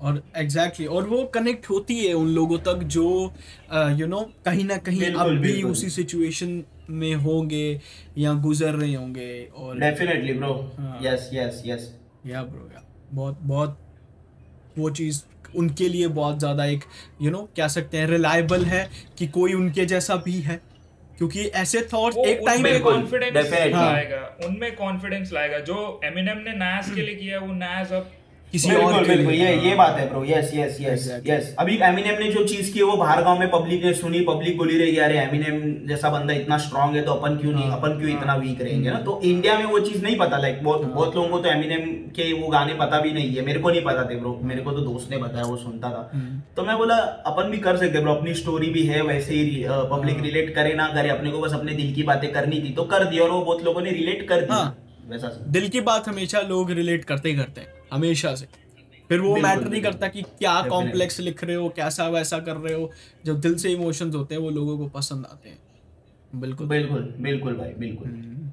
[0.00, 0.96] और एग्जैक्टली exactly.
[0.96, 3.32] और वो कनेक्ट होती है उन लोगों तक जो
[3.98, 7.80] यू नो कहीं ना कहीं अब भी। उसी सिचुएशन में होंगे
[8.18, 10.54] या गुजर रहे होंगे और definitely bro.
[11.02, 11.94] Yes yes yes
[12.26, 13.78] yeah bro yeah बहुत बहुत
[14.78, 15.22] वो चीज़
[15.56, 16.84] उनके लिए बहुत ज़्यादा एक
[17.22, 20.60] यू नो क्या सकते हैं रिलायबल है कि कोई उनके जैसा भी है
[21.18, 23.50] क्योंकि ऐसे थॉट्स एक टाइम पे उनमें कॉन्फिडेंस.
[23.74, 28.10] लाएगा उनमें कॉन्फिडेंस लाएगा जो एमिनेम ने नाज के लिए किया वो नाज अब
[28.52, 31.76] किसी और के लिए ये हाँ। ये बात है bro yes yes yes yes अभी
[31.82, 34.76] एमिनेम ने जो चीज़ की है वो बाहर गाँव में पब्लिक ने सुनी पब्लिक बोली
[34.78, 38.10] रही अरे एमिनेम जैसा बंदा इतना स्ट्रांग है तो अपन क्यों नहीं हाँ। अपन क्यों
[38.10, 41.16] इतना वीक रहेंगे ना तो इंडिया में वो चीज़ नहीं पता लाइक बहुत हाँ। बहुत
[41.16, 44.04] लोगों को तो एमिनेम के वो गाने पता भी नहीं है मेरे को नहीं पता
[44.10, 46.02] थे ब्रो मेरे को तो दोस्त ने बताया वो सुनता था।
[46.56, 46.96] तो मैं बोला
[47.26, 50.74] अपन भी कर सकते ब्रो अपनी स्टोरी भी है वैसे ही पब्लिक हाँ। रिलेट करे
[50.74, 53.30] ना करे अपने को बस अपने दिल की बातें करनी थी तो कर दी और
[53.30, 54.66] वो बहुत लोगों ने रिलेट कर दी हाँ।
[55.08, 58.46] वैसा दिल की बात हमेशा लोग रिलेट करते ही करते हैं हमेशा से।
[59.10, 62.74] फिर वो मैटर नहीं करता कि क्या कॉम्प्लेक्स लिख रहे हो कैसा वैसा कर रहे
[62.74, 62.90] हो।
[63.24, 65.58] जब दिल से इमोशंस होते हैं वो लोगों को पसंद आते हैं।
[66.34, 68.52] बिल्कुल। बिल्कुल बिल्कुल भाई बिल्कुल। हम्म।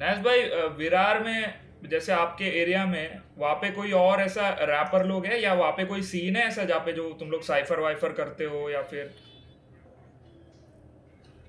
[0.00, 0.42] नाज भाई
[0.78, 1.54] विरार में
[1.90, 5.42] जैसे आपके एरिया में वहाँ पे कोई और ऐसा रैपर लोग है?
[5.42, 8.44] या वहाँ पे कोई सीन है ऐसा जहाँ पे जो तुम लोग साइफर वाइफर करते
[8.44, 9.10] हो या फिर?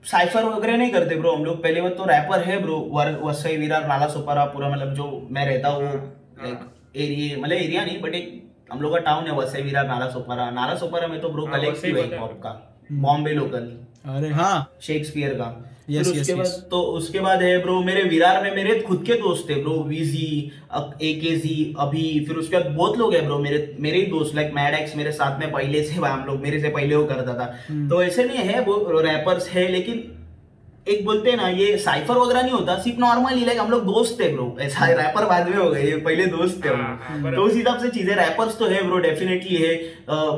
[0.04, 2.80] साइफर वगैरह नहीं करते ब्रो हम लोग पहले वो तो रैपर है ब्रो
[3.24, 6.60] वसई विरार नाला सुपारा पूरा मतलब जो मैं रहता हूँ लाइक
[6.98, 8.28] एरिया मतलब एरिया नहीं बट एक
[8.72, 11.98] हम लोग का टाउन है वसई विरार नाला सुपारा नाला सुपारा में तो ब्रो कलेक्टिव
[11.98, 12.52] है पॉप का
[12.92, 13.72] बॉम्बे लोकल
[14.16, 15.56] अरे हाँ। शेक्सपियर का।
[15.90, 16.50] Yes, फिर yes, yes.
[16.72, 20.52] तो उसके बाद है ब्रो मेरे विरार में मेरे खुद के दोस्त थे ब्रो वीजी
[21.02, 24.36] ए के जी अभी। फिर उसके बाद बहुत लोग हैं ब्रो मेरे मेरे ही दोस्त
[24.36, 27.54] लाइक मैडेक्स मेरे साथ में पहले से हम लोग मेरे से पहले वो करता था।
[27.70, 30.04] हम्म। तो ऐसे नहीं है वो रैपर्स है लेकिन
[30.88, 34.20] एक बोलते हैं ना ये साइफर वगैरह नहीं होता सिर्फ़ नॉर्मली लाइक हम लोग दोस्त
[34.20, 37.34] थे ब्रो ऐसा रैपर बाद में हो गए ये पहले दोस्त थे हम। हाँ, हाँ।
[37.36, 39.74] तो उस हिसाब से चीज़ें रैपर्स तो है ब्रो डेफिनेटली है।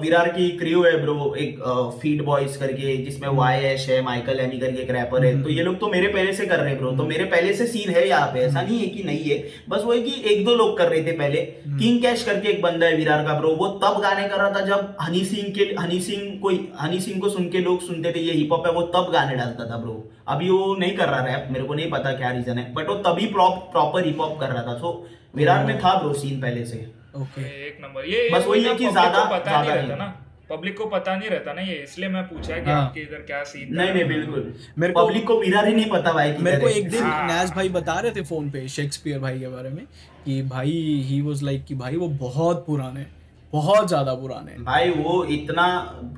[0.01, 1.59] विरार की क्रियो है ब्रो एक
[2.01, 5.63] फ़ीड बॉयज़ करके जिसमें वाई एश है माइकल एमी करके एक रैपर है। तो ये
[5.63, 8.07] लोग तो मेरे पहले से कर रहे हैं ब्रो तो मेरे पहले से सीन है
[8.07, 9.37] यहाँ पे। ऐसा नहीं है कि नहीं है।
[9.69, 11.41] बस वो है कि एक दो लोग कर रहे थे पहले।
[11.79, 14.65] किंग कैश करके एक बंदा है विरार का ब्रो वो तब गाने कर रहा था
[14.65, 18.19] जब हनी सिंह के हनी सिंह कोई हनी सिंह को सुन के लोग सुनते थे
[18.19, 19.93] ये हिप हॉप है वो तब गाने डालता था ब्रो
[20.29, 22.95] अभी वो नहीं कर रहा रैप मेरे को नहीं पता क्या रीजन है बट वो
[22.95, 26.91] तभी प्रॉपर हिप हॉप कर रहा था सो विरार में था ब्रो सीन पहले से।
[27.15, 30.85] ओके एक नंबर ये बस वही है कि ज्यादा- पता नहीं रहता ना। पब्लिक को
[30.85, 33.93] पता नहीं रहता ना ये इसलिए मैं पूछा कि हाँ। आपके इधर क्या सीन नहीं
[33.93, 37.27] नहीं बिल्कुल। मेरे को- पब्लिक को ही नहीं पता भाई मेरे को एक दिन हाँ।
[37.27, 39.85] नैज भाई बता रहे थे फ़ोन पे शेक्सपियर भाई के बारे में
[40.25, 40.71] कि भाई
[41.07, 43.05] ही वाज लाइक कि भाई वो बहुत पुराने
[43.53, 45.67] बहुत ज़्यादा पुराने भाई वो इतना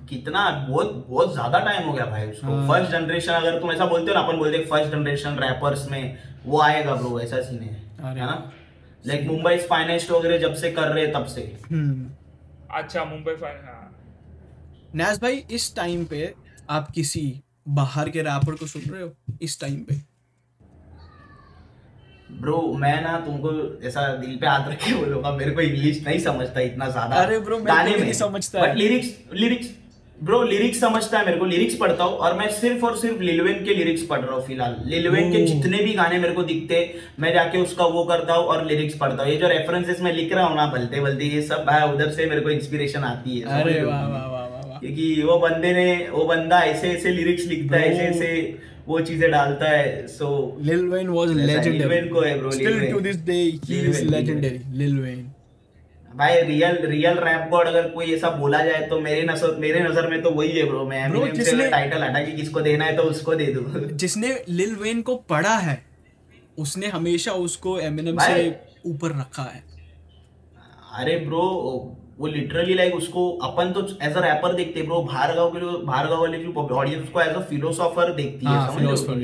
[0.10, 3.86] कितना बहुत बहुत ज़्यादा टाइम हो गया भाई उसको। हाँ। फ़र्स्ट जनरेशन अगर तुम ऐसा
[3.86, 8.16] बोलते हो ना अपन बोलते फ़र्स्ट जनरेशन रैपर्स में वो आएगा ब्रो ऐसा सीन है।
[8.16, 8.52] ना?
[9.06, 12.10] लाइक मुंबई फाइनेस्ट वगैरह जब से कर रहे हैं तब से। हम्म।
[12.74, 13.88] अच्छा मुंबई फाइन हाँ।
[15.18, 16.34] भाई इस टाइम पे
[16.70, 17.24] आप किसी
[17.70, 19.12] बाहर के रैपर को सुन रहे हो?
[19.42, 20.11] इस टाइम पे।
[22.40, 23.52] ब्रो मैं ना तुमको
[23.88, 27.40] ऐसा दिल पे हाथ रख के बोलूँगा मेरे को इंग्लिश नहीं समझता इतना ज़्यादा। अरे
[27.40, 29.70] bro, मेरे को नहीं समझता but lyrics lyrics
[30.18, 33.64] bro lyrics समझता है मेरे को लिरिक्स पढ़ता हूँ और मैं सिर्फ़ और सिर्फ़ लिलवेन
[33.66, 36.84] के लिरिक्स पढ़ रहा हूँ फ़िलहाल। लिलवेन के जितने भी गाने मेरे को दिखते
[37.20, 40.34] मैं जाके उसका वो करता हूँ और लिरिक्स पढ़ता हूँ। ये जो रेफरेंसेस मैं लिख
[40.34, 43.64] रहा हूँ ना बलते बलते ये सब भाई उधर से मेरे को इंस्पिरेशन आती है
[44.82, 48.30] क्योंकि वो बंदे ने वो बंदा ऐसे ऐसे लिरिक्स लिखता है ऐसे ऐसे
[48.88, 50.28] वो चीज़ें डालता है सो
[50.62, 51.80] Lil Wayne was ऐसा legendary.
[51.80, 54.62] Lil Wayne को है this day he Lil is Wayne, Lil legendary.
[54.74, 55.30] Lil Wayne.
[56.16, 60.08] भाई रियल रियल रैप गॉड अगर कोई ऐसा बोला जाए तो मेरे नज़र मेरे नज़र
[60.08, 63.04] में तो वही है ब्रो मैं से जिसने- टाइटल हटा के किसको देना है तो
[63.04, 65.82] उसको दे दूँ जिसने लिल वेन को पढ़ा है
[66.58, 69.64] उसने हमेशा उसको एमिनम से ऊपर रखा है
[70.94, 71.46] अरे ब्रो
[72.20, 76.20] वो लिटरली लाइक उसको अपन तो एज अ रैपर देखते ब्रो भार्गव के लोग भार्गव
[76.22, 78.68] वाले जो ऑडियंस उसको एज अ फिलोसोफर देखती है हाँ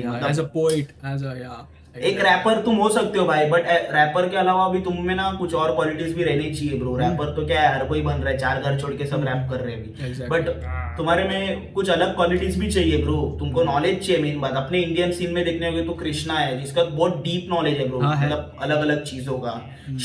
[0.03, 0.27] हो?
[0.29, 1.65] As a poet as a या
[2.00, 5.32] एक रैपर तुम हो सकते हो भाई बट रैपर के अलावा भी तुम में ना
[5.39, 8.30] कुछ और क्वालिटीज भी रहनी चाहिए ब्रो रैपर तो क्या है हर कोई बन रहा
[8.30, 11.89] है चार घर छोड़ के सब रैप कर रहे हैं बट हाँ। तुम्हारे में कुछ
[11.89, 14.56] अलग क्वालिटीज भी चाहिए ब्रो तुमको नॉलेज चाहिए मेन बात.
[14.56, 18.00] अपने इंडियन सीन में देखने होगे तो कृष्णा है जिसका बहुत डीप नॉलेज है ब्रो
[18.00, 19.60] हाँ, मतलब अलग अलग चीज़ों का.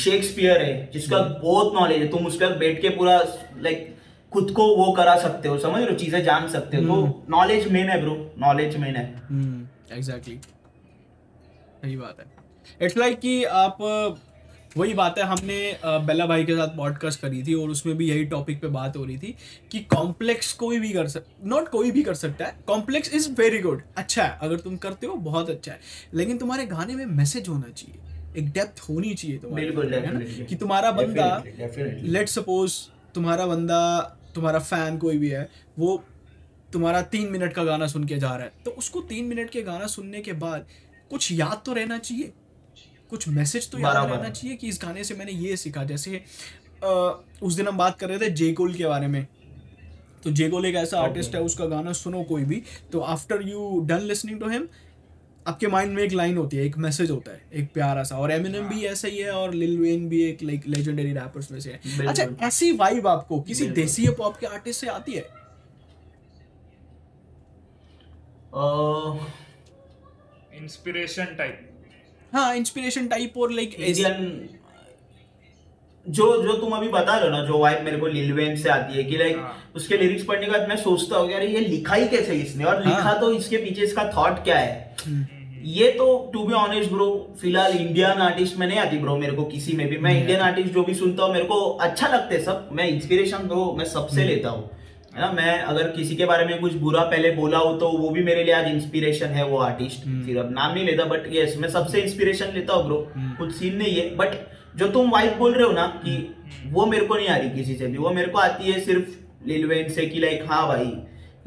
[0.04, 2.08] शेक्सपियर है जिसका बहुत नॉलेज है.
[2.08, 3.18] तुम उसके साथ बैठ के पूरा
[3.60, 3.88] लाइक
[4.32, 5.58] खुद को वो करा सकते हो.
[5.58, 5.96] समझ रहे हो?
[5.96, 6.96] चीज़ें जान सकते हो.
[6.96, 9.06] तो नॉलेज मेन है ब्रो नॉलेज मेन है.
[9.96, 10.38] एग्जैक्टली
[11.82, 12.26] सही बात है
[12.82, 13.78] इट्स लाइक like कि आप
[14.76, 18.24] वही बात है हमने बेला भाई के साथ पॉडकास्ट करी थी और उसमें भी यही
[18.24, 19.34] टॉपिक पे बात हो रही थी
[19.70, 23.58] कि कॉम्प्लेक्स कोई भी कर सक नॉट कोई भी कर सकता है कॉम्प्लेक्स इज़ वेरी
[23.58, 25.80] गुड अच्छा है अगर तुम करते हो बहुत अच्छा है
[26.14, 28.00] लेकिन तुम्हारे गाने में मैसेज होना चाहिए
[28.36, 30.44] एक डेप्थ होनी चाहिए तुम्हारे बिल्कुल, है ना?
[30.44, 31.42] कि तुम्हारा बंदा.
[32.02, 32.74] लेट सपोज़
[33.14, 34.00] तुम्हारा बंदा
[34.34, 36.04] तुम्हारा फ़ैन कोई भी है वो
[36.72, 39.62] तुम्हारा तीन मिनट का गाना सुन के जा रहा है तो उसको तीन मिनट के
[39.62, 40.66] गाना सुनने के बाद
[41.12, 42.32] कुछ याद तो रहना चाहिए।
[43.10, 46.24] कुछ मैसेज तो याद रहना चाहिए कि इस गाने से मैंने ये सीखा। जैसे
[47.42, 49.26] उस दिन हम बात कर रहे थे जे कोल के बारे में।
[50.24, 51.08] तो जे कोल एक ऐसा Okay.
[51.08, 54.66] आर्टिस्ट है उसका गाना सुनो कोई भी। तो after you done listening to him
[55.46, 58.32] आपके माइंड में एक लाइन होती है एक मैसेज होता है एक प्यारा सा। और
[58.32, 61.70] एमिनम भी ऐसा ही है और लिल वेन भी एक लाइक लेजेंडरी रैपर्स में से
[61.70, 65.26] है। अच्छा ऐसी वाइब आपको किसी देसी पॉप के आर्टिस्ट से आती है?
[70.62, 71.68] इंस्पिरेशन टाइप
[72.32, 74.48] हाँ इंस्पिरेशन टाइप और लाइक इंडियन
[76.06, 78.96] जो जो तुम अभी बता रहे हो ना जो वाइब मेरे को लिलवेन से आती
[78.96, 81.94] है कि लाइक हाँ। उसके लिरिक्स पढ़ने के बाद मैं सोचता हूँ यार ये लिखा
[81.94, 82.64] ही कैसे इसने?
[82.64, 84.96] और लिखा हाँ। तो इसके पीछे इसका थॉट क्या है?
[85.72, 87.06] ये तो टू बी ऑनेस्ट ब्रो
[87.40, 90.72] फ़िलहाल इंडियन आर्टिस्ट में नहीं आती ब्रो मेरे को किसी में भी। मैं इंडियन आर्टिस्ट
[90.74, 94.24] जो भी सुनता हूँ मेरे को अच्छा लगता है सब। मैं इंस्पिरेशन ब्रो मैं सबसे
[94.24, 94.70] लेता हूँ।
[95.14, 95.30] है ना?
[95.32, 98.44] मैं अगर किसी के बारे में कुछ बुरा पहले बोला हो तो वो भी मेरे
[98.44, 102.00] लिए आज इंस्पिरेशन है वो आर्टिस्ट फिर अब नाम नहीं लेता बट यस मैं सबसे
[102.00, 103.06] इंस्पिरेशन लेता हूँ ब्रो
[103.38, 104.36] कुछ सीन नहीं है बट
[104.76, 106.14] जो तुम वाइफ बोल रहे हो ना कि
[106.70, 109.48] वो मेरे को नहीं आ रही किसी से भी वो मेरे को आती है सिर्फ़
[109.48, 110.92] लिलवेन से कि लाइक हाँ भाई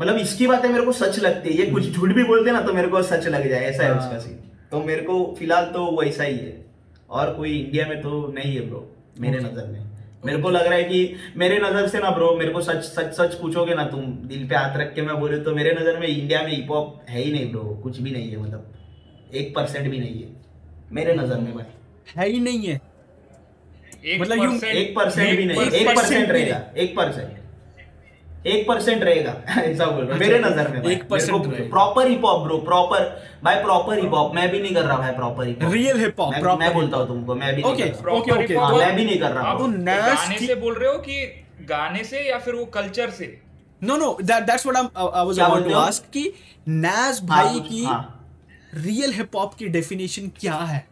[0.01, 2.73] मतलब इसकी बातें मेरे को सच लगती है ये कुछ झूठ भी बोलते ना तो
[2.73, 4.37] मेरे को सच लग जाए ऐसा है हाँ। उसका सीन
[4.71, 6.65] तो मेरे को फ़िलहाल तो वैसा ही है
[7.09, 8.89] और कोई इंडिया में तो नहीं है ब्रो
[9.19, 9.94] मेरे नज़र में।
[10.25, 10.99] मेरे को लग रहा है कि
[11.37, 14.55] मेरे नज़र से ना ब्रो मेरे को सच सच सच पूछोगे ना तुम दिल पे
[14.55, 17.31] हाथ रख के मैं बोले तो मेरे नज़र में इंडिया में हिप हॉप है ही
[17.31, 18.73] नहीं ब्रो कुछ भी नहीं है मतलब
[19.33, 20.29] एक परसेंट भी नहीं है
[20.91, 21.65] मेरे नज़र में भाई।
[22.17, 22.79] है ही नहीं है।
[24.05, 27.37] एक मतलब you- एक परसेंट भी नहीं एक परसेंट रहेगा एक परसेंट
[28.47, 32.57] एक परसेंट रहेगा ऐसा बोल रहा मेरे नज़र में एक रहेगा। Proper hip hop bro
[32.57, 36.19] proper भाई प्रॉपर हिप हॉप मैं भी नहीं कर रहा भाई proper hip Real hip
[36.19, 37.71] hop, मैं, मैं बोलता हूँ तुमको मैं भी hip
[38.05, 40.97] hop हाँ, और- मैं भी नहीं कर रहा। आप तो गाने से बोल रहे हो
[40.97, 43.41] कि गाने से या फिर वो कल्चर से?
[43.83, 46.33] No no that that's what I I was about to ask कि
[46.67, 48.31] नाज हाँ, भाई की हाँ।
[48.73, 50.87] रियल हिप हॉप की डेफिनेशन क्या है?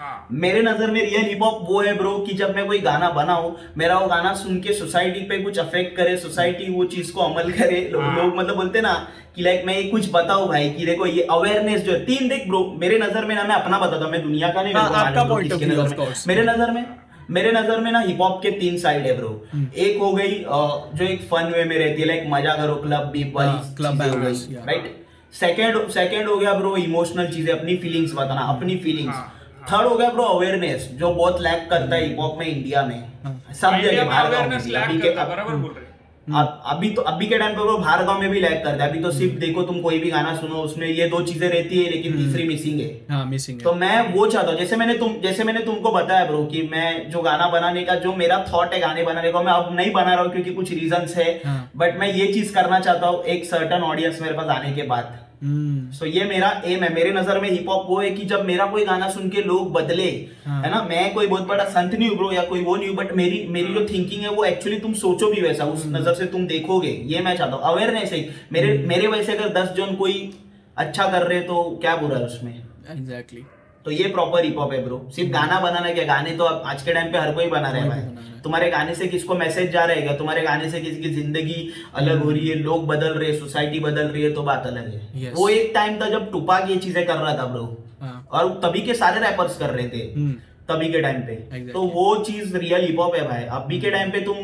[0.00, 3.08] हाँ मेरे नज़र में रियल हिप हॉप वो है ब्रो कि जब मैं कोई गाना
[3.10, 7.20] बनाऊ मेरा वो गाना सुन के सोसाइटी पे कुछ अफेक्ट करे सोसाइटी वो चीज़ को
[7.20, 8.92] अमल करे लो, हाँ। लोग मतलब बोलते ना
[9.36, 12.46] कि लाइक मैं ये कुछ बताऊँ भाई कि देखो ये अवेयरनेस जो है तीन देख
[12.48, 15.24] ब्रो मेरे नज़र में ना मैं अपना बताता हूँ, मैं दुनिया का नहीं हाँ, आपका
[15.66, 16.84] नज़र में। मेरे नज़र में
[17.30, 20.38] मेरे नज़र में ना हिप हॉप के तीन साइड है ब्रो हम्म। एक हो गई
[20.38, 24.30] जो एक फन वे में रहती है लाइक मज़ा करो क्लब बीप हाँ, वाली हो
[24.30, 24.66] yeah.
[24.66, 24.96] राइट
[25.32, 29.88] सेकंड सेकंड हो गया ब्रो इमोशनल चीज़ें अपनी फीलिंग्स बताना अपनी फीलिंग्स हाँ, हाँ। थर्ड
[29.88, 33.40] हो गया ब्रो अवेयरनेस जो बहुत लैक करता है हिप हॉप में इंडिया में। हाँ।
[33.60, 35.80] सब जगह बाहर गाँव में awareness भी। lack अभी के करता है, बराबर बोल रहे
[35.80, 35.88] हैं।
[36.26, 38.90] अब अभी तो अभी के टाइम पे वो बाहर गाँव में भी लैक करता है।
[38.90, 41.90] अभी तो सिर्फ़ देखो तुम कोई भी गाना सुनो उसमें ये दो चीज़ें रहती है
[41.90, 45.44] लेकिन तीसरी मिसिंग है। हाँ मिसिंग तो मैं वो चाहता हूँ जैसे मैंने तुम जैसे
[45.44, 49.02] मैंने तुमको बताया ब्रो कि मैं जो गाना बनाने का जो मेरा थॉट है गाने
[49.02, 52.12] बनाने का मैं अब नहीं बना रहा हूँ क्योंकि कुछ रीजन है। हाँ। बट मैं
[52.12, 56.06] ये चीज़ करना चाहता हूँ एक सर्टन ऑडियंस मेरे पास आने के बाद। हम्म। सो
[56.06, 58.84] ये मेरा एम है। मेरे नज़र में हिप हॉप वो है कि जब मेरा कोई
[58.84, 60.08] गाना सुन के लोग बदले
[60.46, 60.82] हाँ। है ना?
[60.82, 63.74] मैं कोई बहुत बड़ा संत नहीं उभरू ब्रो या कोई वो नहीं बट मेरी मेरी
[63.74, 67.20] जो थिंकिंग है वो एक्चुअली तुम सोचो भी वैसा उस नज़र से तुम देखोगे। ये
[67.20, 70.30] मैं चाहता हूँ। अवेयरनेस है। मेरे मेरे वैसे अगर दस जन कोई
[70.76, 72.54] अच्छा कर रहे तो क्या बुरा है उसमें?
[72.90, 73.44] एग्जैक्टली
[73.84, 76.04] तो ये प्रॉपर हिप हॉप है ब्रो सिर्फ़ गाना बनाना क्या?
[76.04, 79.06] गाने तो अब आज के टाइम पे हर कोई बना रहा है तुम्हारे गाने से
[79.08, 80.16] किसको मैसेज जा रहा क्या?
[80.16, 82.54] तुम्हारे गाने से किसी की ज़िंदगी अलग हो रही है?
[82.58, 85.00] लोग बदल रहे सोसाइटी बदल रही है तो बात अलग है.
[85.22, 85.34] Yes.
[85.36, 87.64] वो एक टाइम था जब टुपाक ये चीज़ें कर रहा था ब्रो
[88.00, 88.26] हाँ.
[88.32, 90.02] और तभी के सारे रैपर्स कर रहे थे.
[90.14, 90.32] हम्म.
[90.68, 91.36] तभी के टाइम पे.
[91.36, 91.72] Exactly.
[91.72, 93.44] तो वो चीज़ रियल हिप हॉप है भाई.
[93.58, 94.36] अभी के टाइम पे तुम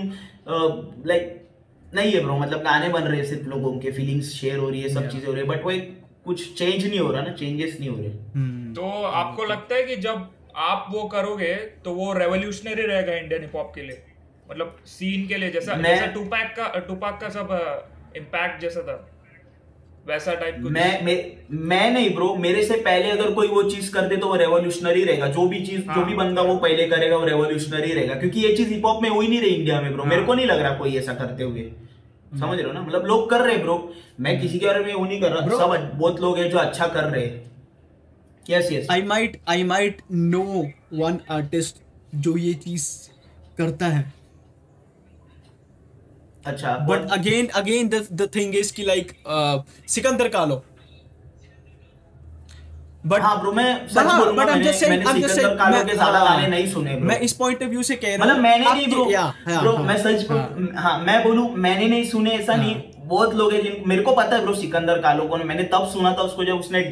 [1.09, 1.33] लाइक
[1.95, 3.91] नहीं है ब्रो मतलब गाने बन रहे हैं सिर्फ़ लोगों के.
[3.93, 5.95] फीलिंग्स शेयर हो रही है सब चीज़ें हो रही है बट वो एक
[6.27, 9.83] कुछ चेंज नहीं हो रहा ना चेंजेस नहीं हो रहे। हम्म। तो आपको लगता है
[9.83, 11.55] कि जब आप वो करोगे
[11.85, 14.03] तो वो रेवोल्यूशनरी रहेगा इंडियन हिप हॉप के लिए?
[14.51, 17.49] मतलब सीन के लिए जैसा जैसा टूपैक का टूपैक का सब
[18.17, 18.97] इम्पैक्ट जैसा था।
[20.07, 20.73] वैसा टाइप कुछ?
[20.73, 21.17] मैं मैं
[21.69, 25.05] मैं नहीं ब्रो मेरे से पहले अगर कोई वो चीज़ कर दे तो वो रेवोल्यूशनरी
[25.05, 28.41] रहेगा। जो भी चीज़ हाँ, जो भी। बंदा वो पहले करेगा वो रेवोल्यूशनरी रहेगा। क्योंकि
[28.41, 30.35] ये चीज़ हिप हॉप में हो ही नहीं रही इंडिया में ब्रो हाँ। मेरे को
[30.35, 31.71] नहीं लग रहा कोई ऐसा करते हुए।
[32.33, 32.81] समझ रहे हो ना?
[32.83, 33.77] मतलब लोग कर रहे हैं ब्रो
[34.21, 36.87] मैं किसी के बारे में वो नहीं कर रहा। सब बहुत लोग हैं जो अच्छा
[36.89, 37.45] कर रहे हैं।
[38.51, 40.43] Yes yes I might I might know
[40.95, 41.83] one artist
[42.15, 42.89] जो ये चीज़
[43.59, 44.13] करता है।
[46.47, 49.13] अच्छा but again again the the thing is कि लाइक
[49.89, 50.63] सिकंदर कालो।
[53.07, 55.23] बट हाँ ब्रो मैं सच बोलूँगा बट आई एम मैंने जस्ट सेइंग मैंने आई एम
[55.23, 57.83] जस्ट सिकंदर कालो के ज़्यादा हाँ। गाने नहीं सुने ब्रो मैं इस पॉइंट ऑफ़ व्यू
[57.83, 61.23] से कह रहा मतलब मैंने नहीं ब्रो हाँ, ब्रो हाँ, मैं सच हाँ। हाँ मैं
[61.25, 64.43] बोलूँ मैंने नहीं सुने ऐसा हाँ। नहीं बहुत लोग हैं जिन मेरे को पता है
[64.43, 66.83] ब्रो सिकंदर कालो को मैंने तब सुना था उसको जब उसने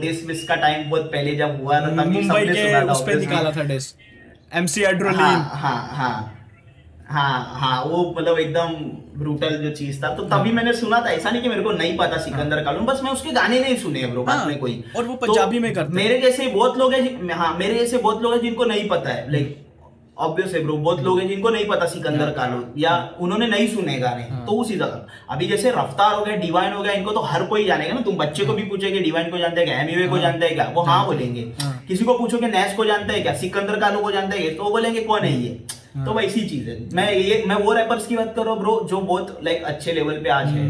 [0.00, 3.14] डिस विस का टाइम बहुत पहले जब हुआ था मुंबई सबने सुना था उस पे
[3.14, 3.94] निकाला था डिस
[4.54, 6.39] एमसी हाँ हाँ हाँ
[7.10, 8.74] हाँ हाँ वो मतलब एकदम
[9.20, 11.96] ब्रूटल जो चीज़ था। तो तभी मैंने सुना था ऐसा नहीं कि मेरे को नहीं
[11.96, 15.14] पता सिकंदर कालो बस मैं उसके गाने नहीं सुने ब्रो हाँ, में कोई। और वो
[15.16, 18.40] पंजाबी तो में करते मेरे जैसे बहुत लोग हैं हाँ मेरे जैसे बहुत लोग हैं
[18.40, 19.56] जिनको नहीं पता है लाइक
[20.18, 23.98] ऑब्वियस है ब्रो बहुत लोग हैं जिनको नहीं पता सिकंदर कालो या उन्होंने नहीं सुने
[23.98, 27.20] गाने हाँ। तो उसी जगह। अभी जैसे रफ्तार हो गया डिवाइन हो गया इनको तो
[27.22, 30.08] हर कोई जानेगा ना तुम बच्चे को भी पूछोगे डिवाइन को जानते हैं क्या एमयूए
[30.08, 33.12] को हाँ। जानते हैं क्या वो हाँ बोलेंगे। हाँ। किसी को पूछोगे नैस को जानते
[33.12, 34.56] हैं क्या सिकंदर कालो को जानते हैं?
[34.56, 35.58] तो बोलेंगे कौन है ये?
[35.94, 38.60] हाँ। तो वैसी चीज़ है। मैं ये मैं वो रैपर्स की बात कर रहा हूँ
[38.60, 40.66] ब्रो जो बहुत लाइक अच्छे लेवल पे आज है।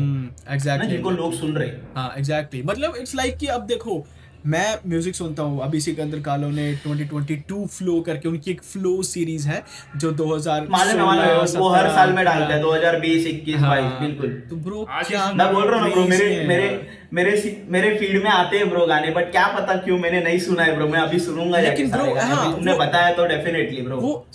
[0.55, 4.05] एग्जैक्टली जिनको लोग सुन रहे हैं। हाँ एग्जैक्टली मतलब इट्स लाइक कि अब देखो
[4.47, 9.49] मैं म्यूज़िक सुनता हूँ अभी सिकंदर कालो ने 2022 फ्लो करके उनकी एक फ्लो सीरीज़
[9.49, 9.63] है
[9.97, 14.01] जो 2000 मालूम है मालूम वो हर साल में डालता है 2020 21 हाँ। 22
[14.01, 16.69] बिल्कुल। तो ब्रो क्या मैं बोल रहा हूँ ना ब्रो मेरे मेरे
[17.13, 20.63] मेरे मेरे फ़ीड में आते हैं ब्रो गाने बट क्या पता क्यों मैंने नहीं सुना
[20.63, 24.27] है ब्रो मैं अभी सुनूँगा लेकिन गाने। हाँ, तुमने बताया तो डेफिनेटली ब्रो वो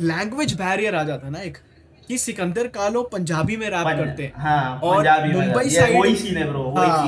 [0.00, 1.58] लैंग्वेज बैरियर आ जाता है ना एक
[2.08, 6.44] कि सिकंदर कालो पंजाबी में रैप करते हैं। हाँ, और मुंबई साइड है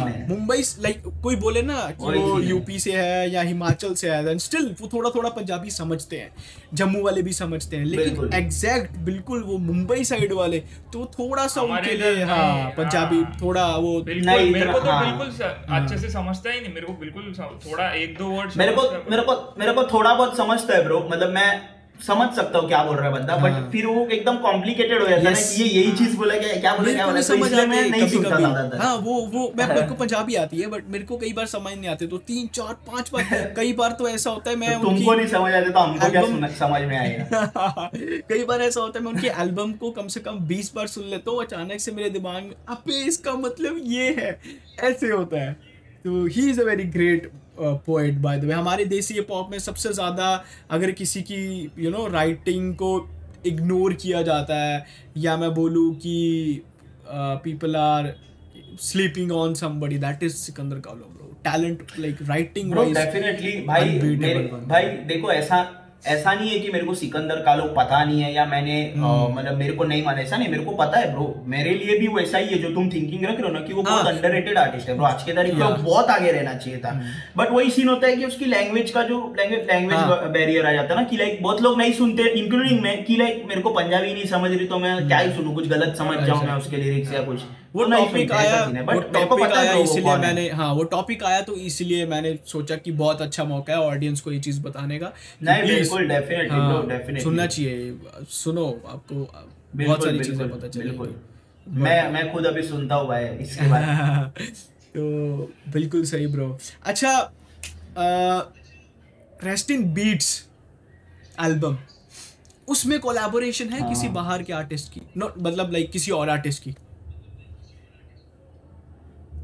[0.08, 4.24] है। मुंबई लाइक कोई बोले ना कि वो यूपी से है या हिमाचल से है
[4.24, 6.30] देन स्टिल वो थोड़ा थोड़ा पंजाबी समझते हैं
[6.74, 10.60] जम्मू वाले भी समझते हैं। लेकिन एग्जैक्ट बिल्कुल वो मुंबई साइड वाले
[10.92, 15.46] तो थोड़ा सा उनके लिए हाँ पंजाबी हाँ। थोड़ा वो मेरे को तो हाँ। बिल्कुल
[15.76, 17.34] अच्छे से समझता ही नहीं मेरे को बिल्कुल
[17.66, 21.08] थोड़ा एक दो वर्ड मेरे को मेरे को मेरे को थोड़ा बहुत समझता है ब्रो
[21.12, 24.36] मतलब मैं समझ सकता हूँ क्या बोल रहा है बंदा बट हाँ। फिर वो एकदम
[24.38, 27.22] कॉम्प्लिकेटेड हो जाता है ना ये यही चीज़ बोला क्या क्या बोला क्या बोला। नहीं
[27.22, 30.60] तो समझ आते मैं नहीं सुनता ज़्यादातर। हाँ वो वो मैं मेरे को पंजाबी आती
[30.60, 33.72] है बट मेरे को कई बार समझ नहीं आते तो तीन चार पाँच बार कई
[33.72, 36.80] बार तो ऐसा होता है मैं तो तुमको नहीं समझ आते तो हमको क्या समझ
[36.82, 37.90] में आएगा?
[38.28, 41.04] कई बार ऐसा होता है मैं उनके एल्बम को कम से कम बीस बार सुन
[41.04, 44.38] लेता हूँ अचानक से मेरे दिमाग में अबे इसका मतलब ये है।
[44.84, 45.52] ऐसे होता है।
[46.04, 49.92] तो he is a very great poet by the way हमारे देसी पॉप में सबसे
[49.92, 52.90] ज़्यादा अगर किसी की यू नो राइटिंग को
[53.46, 54.84] इग्नोर किया जाता है
[55.18, 56.62] या मैं बोलूँ कि
[57.44, 58.14] people are
[58.80, 63.98] sleeping on somebody that is Sikandar Kahlon bro talent like writing wise definitely भाई।
[64.66, 65.62] भाई देखो ऐसा
[66.04, 69.34] ऐसा नहीं है कि मेरे को सिकंदर का लोग पता नहीं है या मैंने हम्म।
[69.34, 72.08] मतलब मेरे को नहीं माना। ऐसा नहीं मेरे को पता है ब्रो मेरे लिए भी
[72.08, 74.88] वैसा ही है जो तुम थिंकिंग रख रहे हो ना कि वो बहुत अंडर आर्टिस्ट
[74.88, 76.92] है ब्रो आज के तारीख में बहुत आगे रहना चाहिए था।
[77.36, 80.72] बट वही सीन होता है कि उसकी लैंग्वेज का जो लैंग्वेज हाँ। लैंग्वेज बैरियर आ
[80.72, 83.70] जाता है ना कि लाइक बहुत लोग नहीं सुनते इंक्लूडिंग मैं कि लाइक मेरे को
[83.70, 85.54] पंजाबी नहीं समझ रही तो मैं क्या ही सुनू?
[85.54, 88.64] कुछ गलत समझ जाऊँ मैं उसके लिरिक्स या कुछ। हम्म। वो टॉपिक आया
[89.12, 93.22] टॉपिक आया इसलिए है। मैंने हाँ वो टॉपिक आया तो इसलिए मैंने सोचा कि बहुत
[93.22, 95.12] अच्छा मौका है ऑडियंस को ये चीज़ बताने का
[95.46, 97.20] हाँ.
[97.22, 97.98] सुनना चाहिए
[98.30, 99.14] सुनो आपको
[99.76, 101.14] बहुत सारी चीज़ें पता चलेगी
[101.80, 103.64] मैं मैं खुद अभी सुनता हूँ भाई इसके
[104.94, 105.02] तो
[105.72, 107.12] बिल्कुल सही ब्रो अच्छा
[109.44, 110.46] रेस्ट इन बीट्स
[111.40, 111.78] एल्बम
[112.68, 113.88] उसमें कोलैबोरेशन है हाँ.
[113.88, 116.74] किसी हाँ। बाहर के आर्टिस्ट की नो मतलब लाइक किसी और आर्टिस्ट की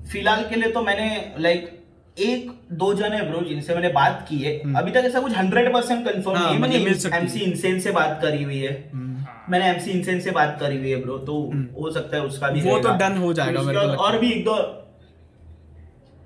[0.09, 1.75] फ़िलहाल के लिए तो मैंने लाइक
[2.19, 5.73] एक दो जन है ब्रो जिनसे मैंने बात की है अभी तक ऐसा कुछ हंड्रेड
[5.73, 9.27] परसेंट कन्फर्म हम्म। नहीं है मतलब मैंने एमसी इंसेन से बात करी हुई है हम्म।
[9.51, 11.39] मैंने एमसी इंसेन से बात करी हुई है ब्रो तो
[11.81, 14.33] हो सकता है उसका भी हम्म। वो तो डन हो जाएगा, मेरे को और भी
[14.33, 14.55] एक दो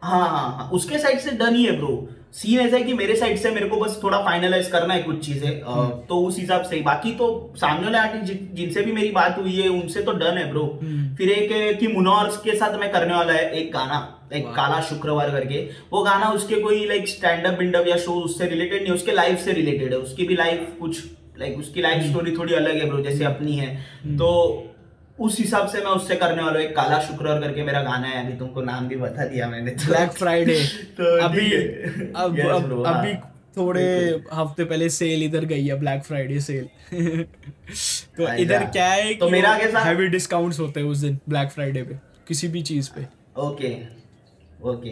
[0.02, 1.94] हाँ हाँ हाँ उसके साइड से डन ही है ब्रो
[2.34, 5.18] सीन ऐसा है कि मेरे साइड से मेरे को बस थोड़ा फाइनलाइज करना है कुछ
[5.26, 7.26] चीज़ें हम्म। तो उस हिसाब से बाकी तो
[7.56, 11.14] सामने वाले आर्टिस्ट जिनसे भी मेरी बात हुई है उनसे तो डन है ब्रो हम्म।
[11.16, 14.00] फिर एक कि मुनौर के साथ मैं करने वाला है एक गाना
[14.32, 15.58] एक काला शुक्रवार करके।
[15.92, 19.38] वो गाना उसके कोई लाइक स्टैंड अप बिल्डअप या शो उससे रिलेटेड नहीं उसके लाइफ
[19.38, 21.02] से रिलेटेड है। उसकी भी लाइफ कुछ
[21.38, 23.74] लाइक उसकी हम्म। लाइफ स्टोरी थोड़ी अलग है ब्रो जैसे अपनी है।
[24.16, 24.28] तो
[25.18, 28.24] उस हिसाब से मैं उससे करने वाला हूँ। एक काला शुक्रवार करके मेरा गाना है
[28.26, 30.54] अभी तुमको नाम भी बता दिया मैंने तो। ब्लैक फ्राइडे
[30.98, 31.62] तो अभी है।
[32.16, 33.84] अब Yes, अब bro, अभी हाँ। थोड़े
[34.34, 36.68] हफ़्ते पहले सेल इधर गई है ब्लैक फ्राइडे सेल
[38.16, 41.82] तो इधर क्या है तो मेरा कैसा- हैवी डिस्काउंट्स होते हैं उस दिन ब्लैक फ्राइडे
[41.82, 41.98] पे
[42.28, 43.06] किसी भी चीज़ पे।
[43.40, 43.72] ओके।
[44.68, 44.90] ओके।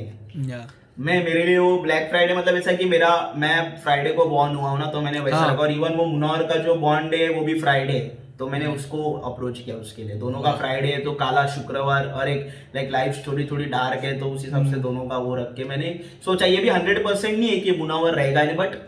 [0.51, 0.67] या
[0.99, 4.71] मैं मेरे लिए वो ब्लैक फ्राइडे मतलब ऐसा कि मेरा मैं फ्राइडे को बॉर्न हुआ
[4.71, 7.41] हूँ ना तो मैंने वैसा हाँ। और इवन वो मुनौर का जो बॉन्ड है वो
[7.41, 11.13] भी फ्राइडे है तो मैंने उसको अप्रोच किया उसके लिए। दोनों का फ्राइडे है तो
[11.15, 14.79] काला शुक्रवार और एक लाइक लाइफ स्टोरी थोड़ी डार्क है तो उस हिसाब हम्म। से
[14.81, 15.89] दोनों का वो रख के मैंने
[16.25, 18.79] सोचा ये भी हंड्रेड परसेंट नहीं है कि मुनावर रहेगा नहीं बट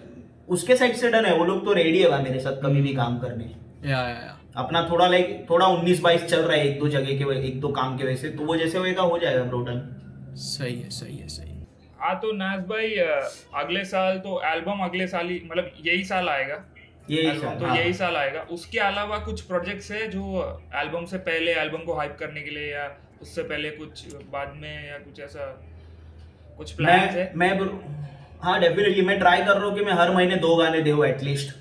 [0.48, 2.94] उसके साइड से डन है। वो लोग तो रेडी है मेरे साथ कभी हम्म। भी
[2.94, 3.44] काम करने।
[3.84, 7.18] या या या। अपना थोड़ा लाइक थोड़ा उन्नीस बाईस चल रहा है एक दो जगह
[7.18, 9.64] के एक दो काम के वजह से तो वो जैसे होएगा हो जाएगा ब्रो
[10.40, 11.66] सही है सही है सही है।
[12.00, 12.94] हाँ तो नाज भाई
[13.62, 16.54] अगले साल तो एल्बम अगले साल ही मतलब यही साल आएगा।
[17.10, 20.22] यही साल, तो हाँ। यही साल आएगा। उसके अलावा कुछ प्रोजेक्ट्स है जो
[20.74, 22.90] एल्बम से पहले एल्बम को हाइप करने के लिए या
[23.22, 25.46] उससे पहले कुछ बाद में या कुछ ऐसा
[26.56, 27.32] कुछ प्लान्स है?
[27.36, 27.68] मैं मैं
[28.42, 31.54] हाँ डेफिनेटली मैं ट्राई कर रहा हूँ कि मैं हर महीने दो गाने दे एटलीस्ट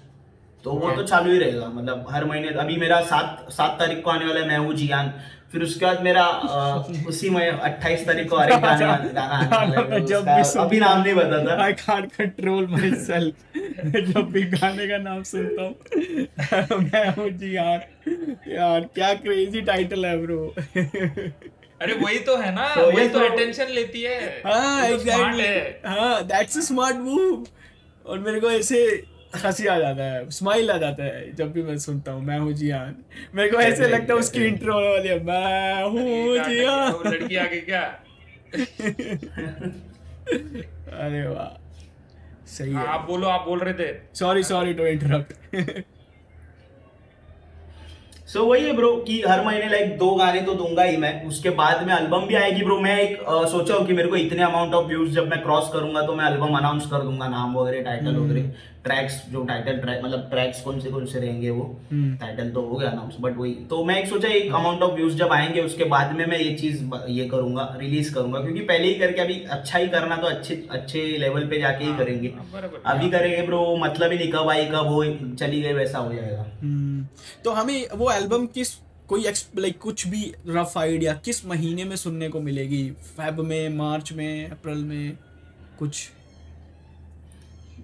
[0.64, 4.10] तो वो तो चालू ही रहेगा मतलब हर महीने। अभी मेरा सात सात तारीख को
[4.10, 5.14] आने वाला है मैं हूँ जियान।
[5.52, 6.26] फिर उसके बाद मेरा
[7.08, 12.12] उसी में अट्ठाईस तारीख को एक गाने गाना अभी नाम नहीं बता था। I can't
[12.12, 13.58] control myself
[14.12, 17.88] जब भी गाने का नाम सुनता हूँ मैं हूँ जी यार
[18.50, 20.40] यार क्या क्रेजी टाइटल है ब्रो
[21.82, 24.88] अरे वही तो है ना तो वही ये तो तो- अटेंशन लेती है। हाँ वो
[24.88, 25.46] तो एग्जैक्टली
[25.90, 27.46] हाँ। दैट्स अ स्मार्ट मूव
[28.06, 28.82] और मेरे को ऐसे
[29.36, 32.54] हँसी आ जाता है स्माइल आ जाता है जब भी मैं सुनता हूँ मैं हूँ
[32.54, 32.96] जियान।
[33.36, 37.60] मेरे को ऐसे लगता है उसकी इंट्रो होने वाली है मैं हूँ जियान। लड़की आगे
[37.70, 37.82] क्या?
[41.06, 41.58] अरे वाह
[42.48, 45.84] सही हाँ, है आप बोलो आप बोल रहे थे। Sorry sorry to interrupt
[48.32, 51.50] so वही है ब्रो कि हर महीने लाइक दो गाने तो दूँगा ही मैं उसके
[51.56, 53.18] बाद में एल्बम भी आएगी ब्रो मैं एक
[53.52, 56.30] सोचा हूँ कि मेरे को इतने अमाउंट ऑफ़ व्यूज़ जब मैं क्रॉस करूँगा तो मैं
[56.32, 58.44] एल्बम अनाउंस कर दूँगा नाम वगैरह टाइटल वगैरह।
[58.84, 62.62] ट्रैक्स जो टाइटल ट्रैक मतलब ट्रैक्स कौन से कौन से रहेंगे वो हम्म। टाइटल तो
[62.62, 65.62] हो गया अनाउंस बट वही तो मैं एक सोचा एक अमाउंट ऑफ़ व्यूज़ जब आएँगे
[65.62, 69.34] उसके बाद में मैं ये चीज़ ये करूँगा रिलीज़ करूँगा क्योंकि पहले ही करके अभी
[69.50, 73.76] अच्छा ही करना तो अच्छे अच्छे लेवल पे जाके ही करेंगे। हाँ, अभी करेंगे ब्रो
[73.78, 75.04] मतलब ही नहीं कब आई कब हो
[75.36, 77.06] चली गई वैसा हो जाएगा। हम्म,
[77.44, 78.74] तो हमें वो एल्बम किस
[79.08, 79.24] कोई
[79.58, 82.84] लाइक कुछ भी रफ आइडिया किस महीने में सुनने को मिलेगी?
[82.92, 85.18] फेब में मार्च में अप्रैल में
[85.80, 86.10] कुछ?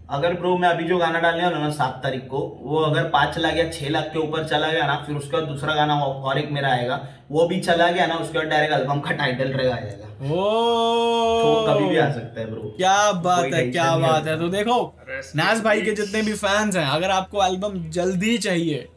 [0.10, 3.38] अगर ब्रो मैं अभी जो गाना डालने वाला ना सात तारीख को वो अगर पाँच
[3.38, 6.52] लाख या छह लाख के ऊपर चला गया ना फिर उसका दूसरा गाना और एक
[6.52, 7.00] मेरा आएगा
[7.32, 10.46] वो भी चला गया ना उसके बाद डायरेक्ट एल्बम का टाइटल रहेगा आ जाएगा। ओ
[11.42, 14.80] तो कभी भी आ सकता है ब्रो क्या बात है क्या बात है। तो देखो
[15.36, 18.88] नाज भाई के जितने भी फैंस हैं अगर आपको एल्बम जल्दी चाहिए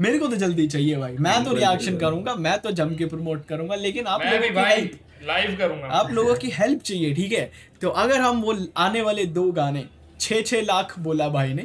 [0.00, 3.46] मेरे को तो जल्दी चाहिए भाई। मैं तो रिएक्शन करूँगा मैं तो जम के प्रमोट
[3.46, 4.90] करूँगा लेकिन आप लोगों की भाई
[5.26, 7.50] लाइव करूँगा। आप लोगों की हेल्प चाहिए ठीक है?
[7.82, 9.84] तो अगर हम वो आने वाले दो गाने
[10.20, 11.62] छः छः लाख बोला भाई ने।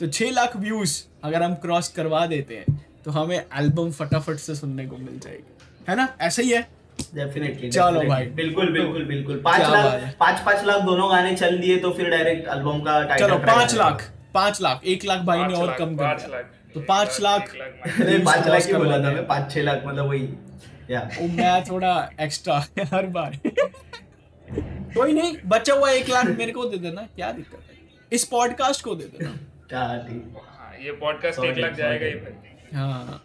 [0.00, 4.54] तो छः लाख व्यूज़ अगर हम क्रॉस करवा देते हैं तो हमें एल्बम फटाफट से
[4.54, 5.56] सुनने को मिल जाएगी।
[5.88, 6.08] है ना?
[6.20, 6.60] ऐसा ही है।
[7.14, 11.76] डेफिनेटली चलो भाई। बिल्कुल बिल्कुल बिल्कुल। पाँच। लाख पाँच पाँच लाख दोनों गाने चल दिए
[11.78, 15.44] तो फिर डायरेक्ट एल्बम का टाइटल चलो पाँच लाख पाँच लाख एक लाख भाई ने
[15.44, 16.40] पाँच और कम कर दिया।
[16.74, 20.28] तो पाँच लाख पाँच लाख ही बोला था मैं पाँच छह लाख मतलब वही।
[20.90, 22.58] या। मैं थोड़ा एक्स्ट्रा
[22.94, 23.38] हर बार।
[24.94, 27.78] कोई नहीं बचा हुआ एक लाख मेरे को दे देना क्या दिक्कत है?
[28.12, 29.30] इस पॉडकास्ट को दे देना।
[29.72, 32.24] हाँ, ये पॉडकास्ट एक लाख जाएगा ही sorry.
[32.24, 33.22] भाई। हाँ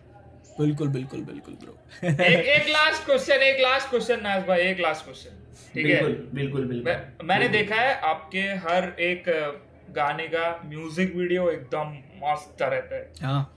[0.60, 1.78] बिल्कुल बिल्कुल बिल्कुल ब्रो
[2.26, 6.02] एक एक लास्ट क्वेश्चन एक लास्ट क्वेश्चन नाज भाई एक लास्ट क्वेश्चन ठीक है?
[6.04, 9.24] बिल्कुल बिल्कुल बिल्कुल। मैं, मैंने देखा है आपके हर एक
[9.96, 11.92] गाने का म्यूज़िक वीडियो एकदम
[12.24, 13.52] मस्त रहता है। हाँ।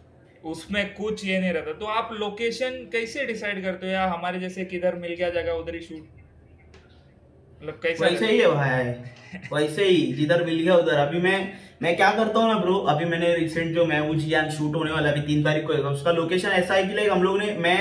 [0.45, 3.93] उसमें कुछ ये नहीं रहता। तो आप लोकेशन कैसे डिसाइड करते हो?
[3.93, 6.18] या हमारे जैसे किधर मिल गया जगह उधर ही शूट
[7.63, 8.93] मतलब कैसा वैसे ही है भाई।
[9.53, 11.39] वैसे ही जिधर मिल गया उधर। अभी मैं
[11.83, 15.11] मैं क्या करता हूँ ना ब्रो अभी मैंने रिसेंट जो मैं जियान शूट होने वाला
[15.11, 17.81] अभी तीन तारीख को है उसका लोकेशन ऐसा है कि लाइक हम लोग ने मैं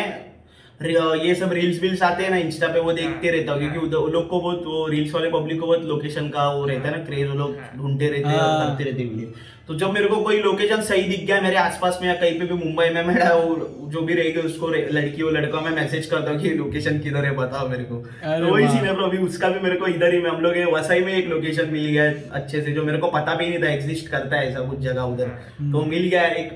[1.21, 4.11] ये सब रील्स वील्स आते हैं ना इंस्टा पे वो देखते रहता हूँ क्योंकि उधर-
[4.13, 7.03] लोग को बहुत वो रील्स वाले पब्लिक को बहुत लोकेशन का वो रहता है ना
[7.05, 9.32] क्रेज वो लोग ढूंढते रहते हैं हाँ। करते रहते वीडियो
[9.68, 12.45] तो जब मेरे को कोई लोकेशन सही दिख गया मेरे आसपास में या कहीं पे
[12.45, 13.55] भी मुंबई में मेरा वो
[13.91, 17.26] जो भी रहेगी उसको रे- लड़की वो लड़का मैं मैसेज करता हूँ कि लोकेशन किधर
[17.26, 17.95] है बताओ मेरे को।
[18.39, 20.99] तो वही सीन है अभी उसका भी मेरे को इधर ही में हम लोग वसई
[20.99, 23.68] में एक लोकेशन मिल गया है अच्छे से जो मेरे को पता भी नहीं था
[23.68, 25.28] एग्जिस्ट करता है ऐसा कुछ जगह उधर।
[25.72, 26.51] तो मिल गया एक।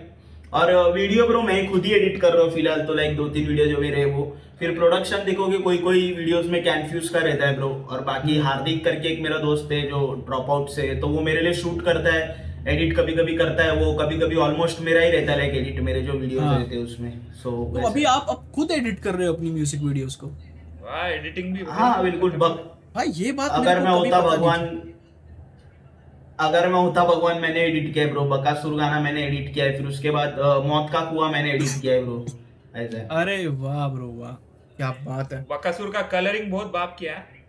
[0.54, 3.48] और वीडियो ब्रो मैं खुद ही एडिट कर रहा हूँ फ़िलहाल तो लाइक दो तीन
[3.48, 7.48] वीडियो जो भी रहे वो। फिर प्रोडक्शन देखोगे कोई कोई वीडियोस में कैनफ्यूज का रहता
[7.48, 11.08] है ब्रो और बाकी हार्दिक करके एक मेरा दोस्त है जो ड्रॉप आउट से तो
[11.08, 14.82] वो मेरे लिए शूट करता है। एडिट कभी कभी करता है वो कभी कभी ऑलमोस्ट
[14.82, 17.88] मेरा ही रहता है लाइक एडिट मेरे जो वीडियोस हाँ। रहते हैं उसमें। सो तो
[17.88, 20.28] अभी आप अब खुद एडिट कर रहे हो अपनी म्यूज़िक वीडियोस को?
[20.84, 22.64] वाह एडिटिंग भी हाँ। बिल्कुल बक।
[22.96, 24.70] भाई ये बात अगर मैं होता भगवान
[26.40, 29.78] अगर मैं होता भगवान मैंने एडिट किया है ब्रो बकासुर गाना मैंने एडिट किया है
[29.78, 32.26] फिर उसके बाद मौत का कुआँ मैंने एडिट किया है ब्रो
[32.76, 34.32] ऐसा अरे वाह ब्रो वाह।
[34.78, 37.41] क्या बात है। बकासुर का कलरिंग बहुत बाप किया है।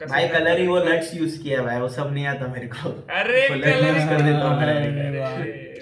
[0.00, 3.48] भाई का- कलरिंग वो नट्स यूज़ किया भाई वो सब नहीं आता मेरे को। अरे
[3.48, 4.60] coloring कर देता हूँ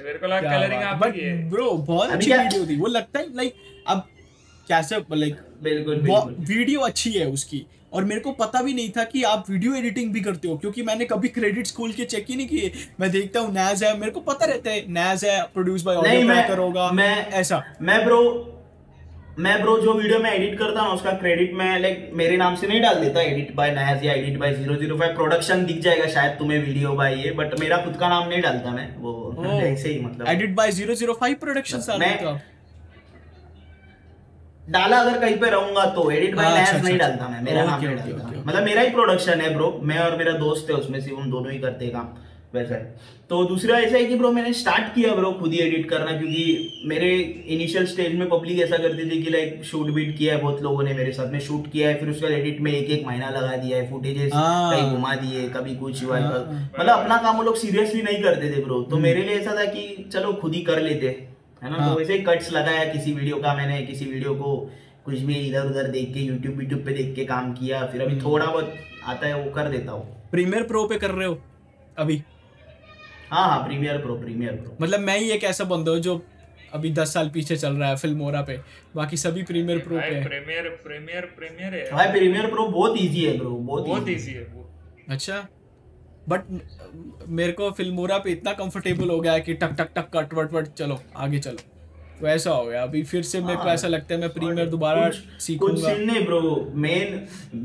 [0.04, 3.18] मेरे को लगा कलरिंग आप बट की है। ब्रो बहुत अच्छी वीडियो थी। वो लगता
[3.18, 3.54] है लाइक
[3.88, 4.08] अब
[4.68, 9.04] कैसे लाइक बिल्कुल बिल्कुल। वीडियो अच्छी है उसकी। और मेरे को पता भी नहीं था
[9.04, 12.36] कि आप वीडियो एडिटिंग भी करते हो क्योंकि मैंने कभी क्रेडिट खोल के चेक ही
[12.36, 15.82] नहीं किए। मैं देखता हूँ नैज है। मेरे को पता रहता है नैज है प्रोड्यूस
[15.82, 18.20] बाय ऑडियो मैं ट्रैकर होगा मैं ऐसा। मैं ब्रो
[19.41, 22.66] मैं ब्रो जो वीडियो में एडिट करता हूँ उसका क्रेडिट मैं लाइक मेरे नाम से
[22.66, 26.07] नहीं डाल देता एडिट बाय नायज या edit by zero zero five production दिख जाएगा
[26.07, 29.12] शायद तुम्हें वीडियो बाय ये बट मेरा खुद का नाम नहीं डालता मैं वो
[29.62, 32.36] ऐसे ही मतलब। एडिट बाय 005 प्रोडक्शन साल मैं- तो
[34.68, 37.41] डाला अगर कहीं पे रहूँगा तो एडिट बाय हाँ, नायज अच्छा, नहीं अच्छा, डालता मैं
[37.43, 40.76] मेरा नाम नहीं डालता। मतलब मेरा ही प्रोडक्शन है ब्रो मैं और मेरा दोस्त है
[40.76, 42.12] उसमें से हम दोनों ही करते काम।
[42.55, 42.98] वैसा है।
[43.30, 46.82] तो दूसरा ऐसा है कि ब्रो मैंने स्टार्ट किया ब्रो खुद ही एडिट करना क्योंकि
[46.86, 47.11] मेरे
[47.57, 50.82] इनिशियल स्टेज में पब्लिक ऐसा करती थी कि लाइक शूट बीट किया है बहुत लोगों
[50.82, 53.57] ने मेरे साथ में शूट किया है फिर उसका एडिट में एक एक महीना लगा
[53.57, 56.40] दिया है फुटेजेस हाँ। कहीं घुमा दिए कभी कुछ हुआ हाँ,
[56.78, 59.64] मतलब अपना काम वो लोग सीरियसली नहीं करते थे ब्रो तो मेरे लिए ऐसा था
[59.66, 61.07] कि चलो खुद ही कर लेते
[61.62, 61.76] है ना?
[61.76, 64.57] हाँ। तो वैसे ही कट्स लगाया किसी वीडियो का मैंने किसी वीडियो को
[65.05, 68.20] कुछ भी इधर उधर देख के यूट्यूब यूट्यूब पे देख के काम किया फिर अभी
[68.20, 68.74] थोड़ा बहुत
[69.07, 71.38] आता है वो कर देता हूँ। प्रीमियर प्रो पे कर रहे हो
[71.98, 72.22] अभी?
[73.30, 76.20] हाँ हाँ प्रीमियर प्रो प्रीमियर प्रो मतलब मैं ही एक ऐसा बंदा हूँ जो
[76.74, 78.56] अभी दस साल पीछे चल रहा है फिल्मोरा पे।
[78.96, 83.36] बाकी सभी प्रीमियर प्रो पे प्रीमियर प्रीमियर प्रीमियर है। भाई प्रीमियर प्रो बहुत इजी है
[83.38, 84.44] ब्रो बहुत बहुत इजी है।
[85.08, 85.46] अच्छा।
[86.28, 86.40] बट
[87.28, 90.52] मेरे को फिल्मोरा पे इतना कंफर्टेबल हो गया है कि टक टक टक कट वट
[90.52, 91.69] वट चलो आगे चलो।
[92.20, 94.68] तो ऐसा हो गया। अभी फिर से मेरे को हाँ। ऐसा लगता है मैं प्रीमियर
[94.68, 95.10] दोबारा
[95.40, 97.16] सीखूँगा। कुछ नहीं ब्रो मेन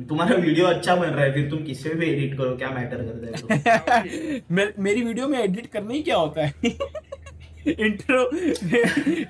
[0.09, 3.53] तुम्हारा वीडियो अच्छा बन रहा है फिर तुम किससे भी एडिट करो क्या मैटर करता
[3.53, 4.41] है?
[4.51, 6.53] मे- मेरी वीडियो में एडिट करने ही क्या होता है?
[7.67, 8.21] इंट्रो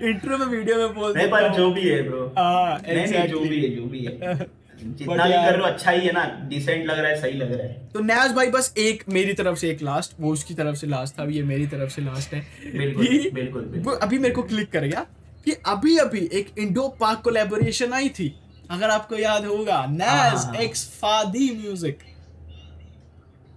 [0.08, 3.70] इंट्रो में वीडियो में बोल पर जो भी है ब्रो हाँ नहीं जो भी है
[3.76, 4.34] जो भी है।
[4.88, 7.52] जितना भी कर रहे हो अच्छा ही है ना। डिसेंट लग रहा है सही लग
[7.52, 10.76] रहा है। तो न्याज भाई बस एक मेरी तरफ़ से एक लास्ट वो उसकी तरफ़
[10.76, 12.42] से लास्ट था ये मेरी तरफ़ से लास्ट है।
[12.78, 15.06] बिल्कुल, बिल्कुल। अभी मेरे को क्लिक कर गया
[15.46, 18.34] कि अभी अभी एक इंडो पाक कोलैबोरेशन आई थी।
[18.72, 21.98] अगर आपको याद होगा नैज। एक्स फादी म्यूज़िक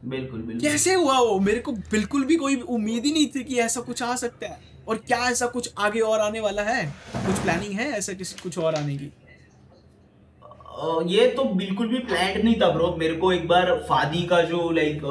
[0.05, 1.39] बिल्कुल बिल्कुल। कैसे हुआ वो?
[1.41, 4.59] मेरे को बिल्कुल भी कोई उम्मीद ही नहीं थी कि ऐसा कुछ आ सकता है।
[4.89, 6.85] और क्या ऐसा कुछ आगे और आने वाला है?
[7.17, 9.11] कुछ प्लानिंग है ऐसा किसी कुछ और आने की?
[11.07, 14.71] ये तो बिल्कुल भी प्लान नहीं था ब्रो मेरे को एक बार फादी का जो
[14.71, 15.03] लाइक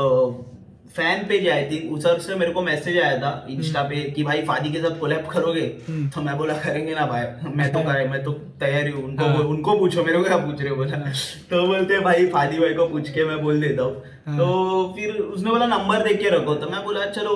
[0.95, 4.41] फ़ैन पेज आई थी उधर से मेरे को मैसेज आया था इंस्टा पे कि भाई
[4.41, 5.65] फादी के साथ कोलैब करोगे?
[5.87, 7.51] हम्म। तो मैं बोला करेंगे ना भाई.
[7.55, 10.61] मैं तो करे मैं तो तैयार हूँ उनको हाँ। उनको पूछो मेरे को क्या पूछ
[10.61, 10.97] रहे हो बोला।
[11.49, 15.15] तो बोलते भाई फादी भाई को पूछ के मैं बोल देता हूँ। हाँ। तो फिर
[15.15, 17.35] उसने बोला नंबर दे के रखो। तो मैं बोला चलो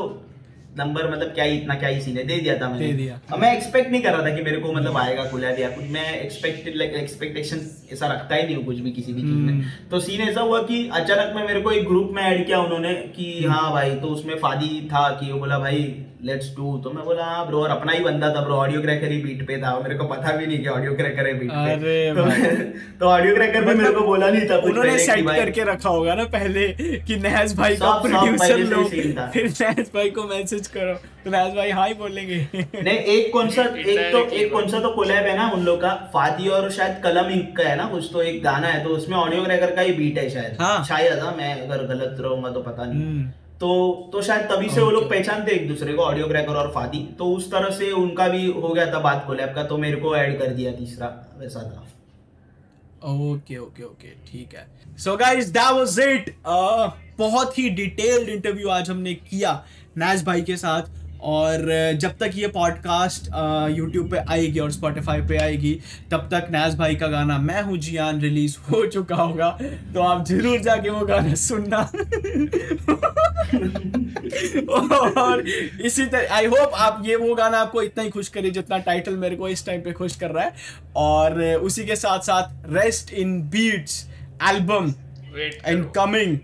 [0.78, 3.20] नंबर मतलब क्या ही इतना क्या ही सीन है दे दिया था मैंने दे दिया।
[3.32, 5.90] अब मैं एक्सपेक्ट नहीं कर रहा था कि मेरे को मतलब आएगा खुला या कुछ
[5.92, 9.52] मैं एक्सपेक्टेड लाइक एक्सपेक्टेशन ऐसा रखता ही नहीं हूँ कुछ भी किसी भी चीज़ में
[9.54, 12.60] हम्म। तो सीन ऐसा हुआ कि अचानक में मेरे को एक ग्रुप में ऐड किया
[12.60, 15.84] उन्होंने कि हम्म। हाँ भाई तो उसमें फादी था कि वो बोला भाई
[16.26, 19.12] लेट्स डू तो मैं बोला हाँ ब्रो और अपना ही बंदा था ब्रो ऑडियो क्रैकर
[19.12, 22.14] ही बीट पे था। मेरे को पता भी नहीं कि ऑडियो क्रैकर है बीट पे।
[22.14, 22.26] तो
[23.00, 26.24] तो ऑडियो क्रैकर भी मेरे को बोला नहीं था उन्होंने सेट करके रखा होगा ना
[26.36, 26.68] पहले
[27.08, 29.02] कि नहज भाई का प्रोड्यूसर लो ही।
[29.34, 30.94] फिर नहज भाई को मैसेज करो।
[31.24, 34.80] तो नहज भाई हाँ ही बोलेंगे। नहीं एक कौन सा एक तो एक कौन सा
[34.80, 37.86] तो कोलैब है ना उन लोग का। फादी और शायद कलम इंक का है ना
[37.88, 40.84] कुछ तो एक गाना है तो उसमें ऑडियो क्रैकर का ही बीट है शायद। हाँ।
[40.86, 43.30] शायद हाँ मैं अगर गलत रहूँगा तो पता नहीं। हम्म,
[43.62, 47.00] तो तो शायद तभी से वो लोग पहचानते एक दूसरे को ऑडियो क्रैकर और फादी।
[47.20, 50.16] तो उस तरह से उनका भी हो गया था बात कोलैब का तो मेरे को
[50.18, 51.08] ऐड कर दिया तीसरा
[51.40, 51.88] वैसा था।
[53.10, 54.66] ओके ओके ओके ठीक है।
[54.98, 56.36] So guys that was it
[57.18, 59.54] बहुत ही डिटेल्ड इंटरव्यू आज हमने किया
[59.98, 60.90] नैज भाई के साथ।
[61.22, 61.66] और
[62.00, 63.28] जब तक ये पॉडकास्ट
[63.78, 65.74] यूट्यूब पे आएगी और स्पॉटिफाई पे आएगी
[66.12, 69.50] तब तक नैज भाई का गाना मैं हूँ जियान रिलीज़ हो चुका होगा।
[69.94, 71.82] तो आप ज़रूर जाके वो गाना सुनना।
[75.22, 75.44] और
[75.82, 79.18] इसी तरह आई होप आप ये वो गाना आपको इतना ही खुश करे जितना टाइटल
[79.18, 80.54] मेरे को इस टाइम पे खुश कर रहा है।
[80.96, 84.06] और उसी के साथ साथ rest in beats
[84.50, 84.94] album
[85.66, 86.38] and coming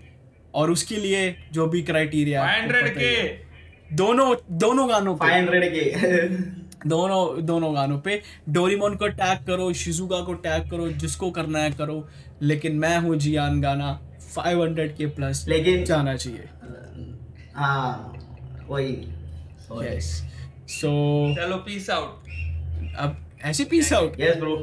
[0.53, 3.47] और उसके लिए जो भी क्राइटेरिया 500 के
[3.93, 9.71] दोनों दोनों गानों पे। फाइव हंड्रेड के। दोनों दोनों गानों पे। डोरीमोन को टैग करो
[9.73, 12.07] शिजुका को टैग करो जिसको करना है करो।
[12.41, 13.91] लेकिन मैं हूँ जियान गाना
[14.35, 16.49] 500 के प्लस लेकिन जाना चाहिए।
[17.55, 18.13] हाँ
[18.67, 18.93] वही।
[19.83, 20.11] यस
[20.69, 20.89] सो
[21.35, 22.27] चलो पीस आउट
[22.97, 24.55] अब ऐसे पीस आउट यस ब्रो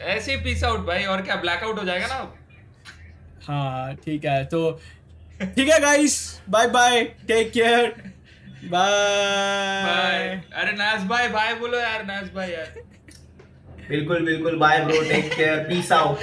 [0.00, 2.34] ऐसे पीस आउट भाई। और क्या ब्लैकआउट हो जाएगा ना
[3.46, 4.70] हाँ ठीक है। तो
[5.40, 6.18] ठीक है guys
[6.50, 7.94] bye bye take care
[8.64, 10.28] bye
[10.60, 12.72] अरे नाज भाई बाय बोलो यार नाज भाई यार।
[13.88, 16.18] बिल्कुल बिल्कुल bye bro take care peace out